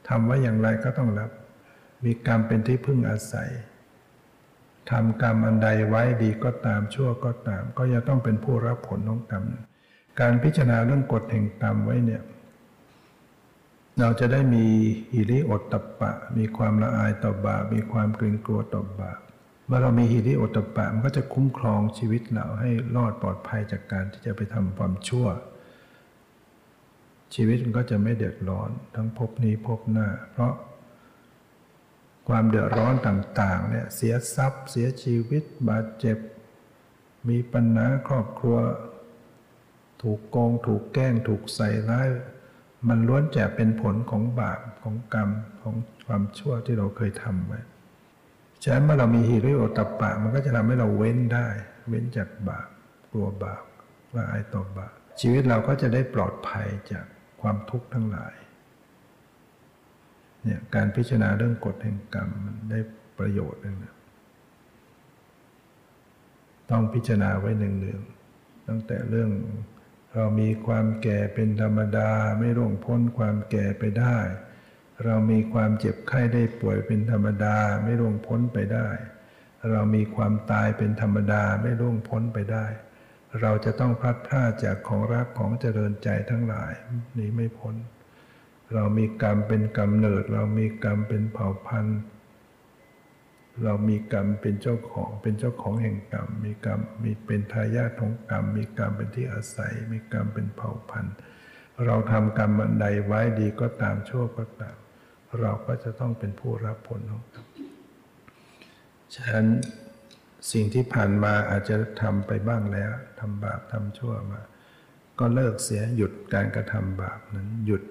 [0.09, 1.31] ทำไว้อย่างไรก็ต้องรับ
[2.05, 3.51] มีกรรมเป็นที่พึ่งอาศัย
[4.91, 9.45] ทำกรรมอันใดไว้ดีก็ตามชั่วก็ตาม ก็จะต้องเป็นผู้รับผลของกรรม
[10.20, 12.22] การพิจารณาเรื่องกฎแห่งกรรมไว้เนี่ย
[14.01, 14.66] เราจะได้มี
[15.12, 19.18] ฮิริโอตตปะ มีความละอายต่อบาปมีความเกรงกลัวต่อบาป
[19.66, 25.26] เมื่อเรามีฮิริโอตตปะมันก็จะคุ้มครองชีวิตเราให้รอดปลอดภัยจากการที่จะไปทำความชั่ว
[27.34, 30.53] ชีวิตมันก็จะไม่เดือดร้อนทั้งพบนี้พบหน้า เพราะ
[32.29, 36.18] ความเดือดร้อนต่างๆเนี่ยเสียทรัพย์ เสียชีวิตบาดเจ็บ
[37.29, 38.57] มีปัญหาครอบครัว
[40.03, 42.09] ถูกโกงถูกแกล้งถูกใส่ร้าย
[42.89, 45.31] มันล้วนจะเป็นผลของบาปของกรรม
[45.62, 45.74] ของ
[46.07, 47.61] ความชั่วที่เราเคยทำไว้
[48.62, 51.49] ฉะนั้นเมื่อเรามีฮิริโอตปะมันก็จะทำให้เราเว้นได้
[51.89, 52.68] เว้นจากบาป
[53.12, 53.64] กลัวบาป
[54.14, 57.07] ว่าไอ้ต่อบาปชีวิตเราก็จะได้ปลอดภัยจาก
[57.41, 58.35] ความทุกข์ทั้งหลาย
[60.49, 62.78] เนี่ยการพิจารณาเรื่องกฎแห่งกรรมมันได้
[63.18, 63.94] ประโยชน์นึงนะ
[66.70, 69.30] ต้องพิจารณาไว้หนึ่งๆตั้งแต่เรื่อง
[70.14, 74.18] เรามีความแก่เป็นธรรมดาไม่ร่วงพ้นความแก่ไปได้
[75.05, 78.88] เรามีความเจ็บไข้ได้ป่วยเป็นธรรมดาไม่ร่วงพ้นไปได้
[79.70, 82.66] เรามีความตายเป็นธรรมดาไม่ร่วงพ้นไปได้
[83.40, 86.72] เราจะต้องพลัดพรากจากของรักของเจริญใจทั้งหลาย
[87.18, 87.74] นี้ไม่พ้น
[88.75, 92.01] เรามีกรรมเป็นกรรมเนิด เรามีกรรมเป็นเผ่าพันธุ์
[93.64, 101.14] เรามีกรรมเป็นเจ้าของเป็นเจ้าของแห่งกรรม มีกรรมมีเป็นทายาทของกรรม มีกรรมเป็นที่อาศัย มีกรรมเป็นเผ่าพันธุ์
[101.87, 104.77] เราทำกรรมอันใดไว้ดีก็ตามชั่วก็ตาม
[105.41, 107.47] เราก็จะต้องเป็นผู้รับผลของกรรม
[109.14, 109.47] ฉะนั้น
[110.53, 114.41] สิ่งที่ผ่านมาอาจจะทำไปบ้างแล้วทำบาปทำชั่วมา
[115.19, 117.83] ก็เลิกเสียหยุดการกระทำบาปนั้นหยุด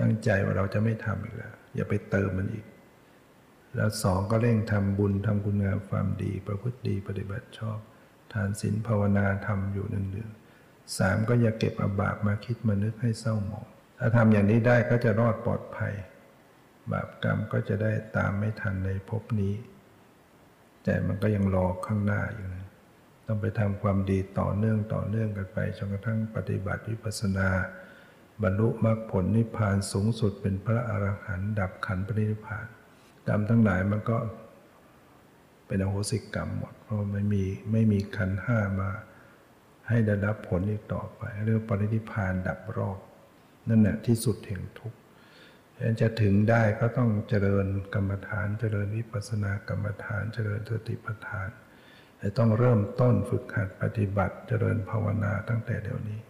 [0.00, 2.66] ตั้งใจว่าเราจะไม่ทำอีกแล้ว อย่าไปเติมมันอีก
[3.76, 7.78] แล้วสองก็เร่งทำบุญทำคุณงามความดี ประพฤติดีปฏิบัติชอบ
[8.32, 10.30] ทานศีลภาวนาทำอยู่หนึ่งเดือน
[10.98, 13.66] สามก็อย่าเก็บอบาปมาคิดมานึกให้เศร้าหมอง
[13.98, 15.94] ถ้าทำอย่างนี้ได้ก็จะรอดปลอดภัย
[16.92, 19.54] บาปกรรมก็จะได้ตามไม่ทันในภพนี้
[20.84, 22.66] แต่มันก็ยังรอข้างหน้าอยู่นะ
[23.26, 27.48] ต้องไปทำความดีต่อเนื่องต่อเนื่องกันไปจนกระทั่งปฏิบัติวิปัสสนา
[28.42, 32.66] บรรลุมรรคผลนิพพานสูงสุดเป็นพระอรหันต์ดับขันธ์ปรินิพพาน
[33.28, 34.16] กรรมทั้งหลายมันก็
[35.66, 38.90] เป็นอโหสิกรรมหมด เพราะไม่มีไม่มีขันห้ามา
[39.88, 42.98] ให้ได้รับผลอีกต่อไป เรื่องปรินิพพานดับรอบ
[43.68, 44.98] นั่นแหละที่สุดแห่งทุกข์
[45.74, 51.48] ฉะนั้นจะถึงได้ก็ต้องเจริญกรรมฐานเจริญวิปัสสนากรรมฐานเจริญสติปัฏฐาน
[52.38, 56.20] ต้องเริ่มต้นฝึกหัดปฏิบัติเจริญภาวนาตั้งแต่เดี๋ยวนี้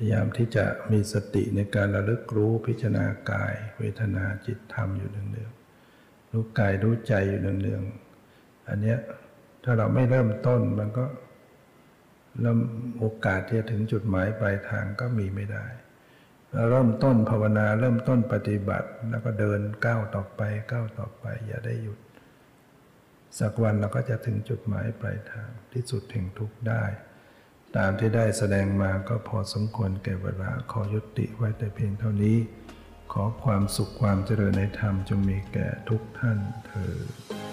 [0.00, 8.98] พยายามที่จะมีสติในการระลึกรู้พิจารณากาย เวทนาจิตธรรมอยู่เนืองๆรู้กายรู้ใจอยู่เนืองๆอันเนี้ย
[9.64, 11.04] ถ้าเราไม่เริ่มต้นมันก็
[12.40, 12.56] แล้ว
[12.98, 15.66] โอกาสที่จะถึงจุดหมายปลายทางก็มีไม่ได้
[16.52, 20.40] เราเริ่มต้นภาวนาเริ่มต้นปฏิบัติ แล้วก็เดินก้าวต่อไป
[20.72, 21.98] ก้าวต่อไป อย่าได้หยุด
[23.38, 26.84] สักวันเราก็จะถึงจุดหมายปลายทางที่สุดแห่งทุกข์ได้
[27.76, 32.36] ตามที่ได้แสดงมาก็พอสมควรแก่เวลาขอยุติไว้แต่เพียงเท่านี้
[33.12, 36.92] ขอความสุขความเจริญในธรรมจงมีแก่ทุกท่านเธอ
[37.46, 37.47] ญ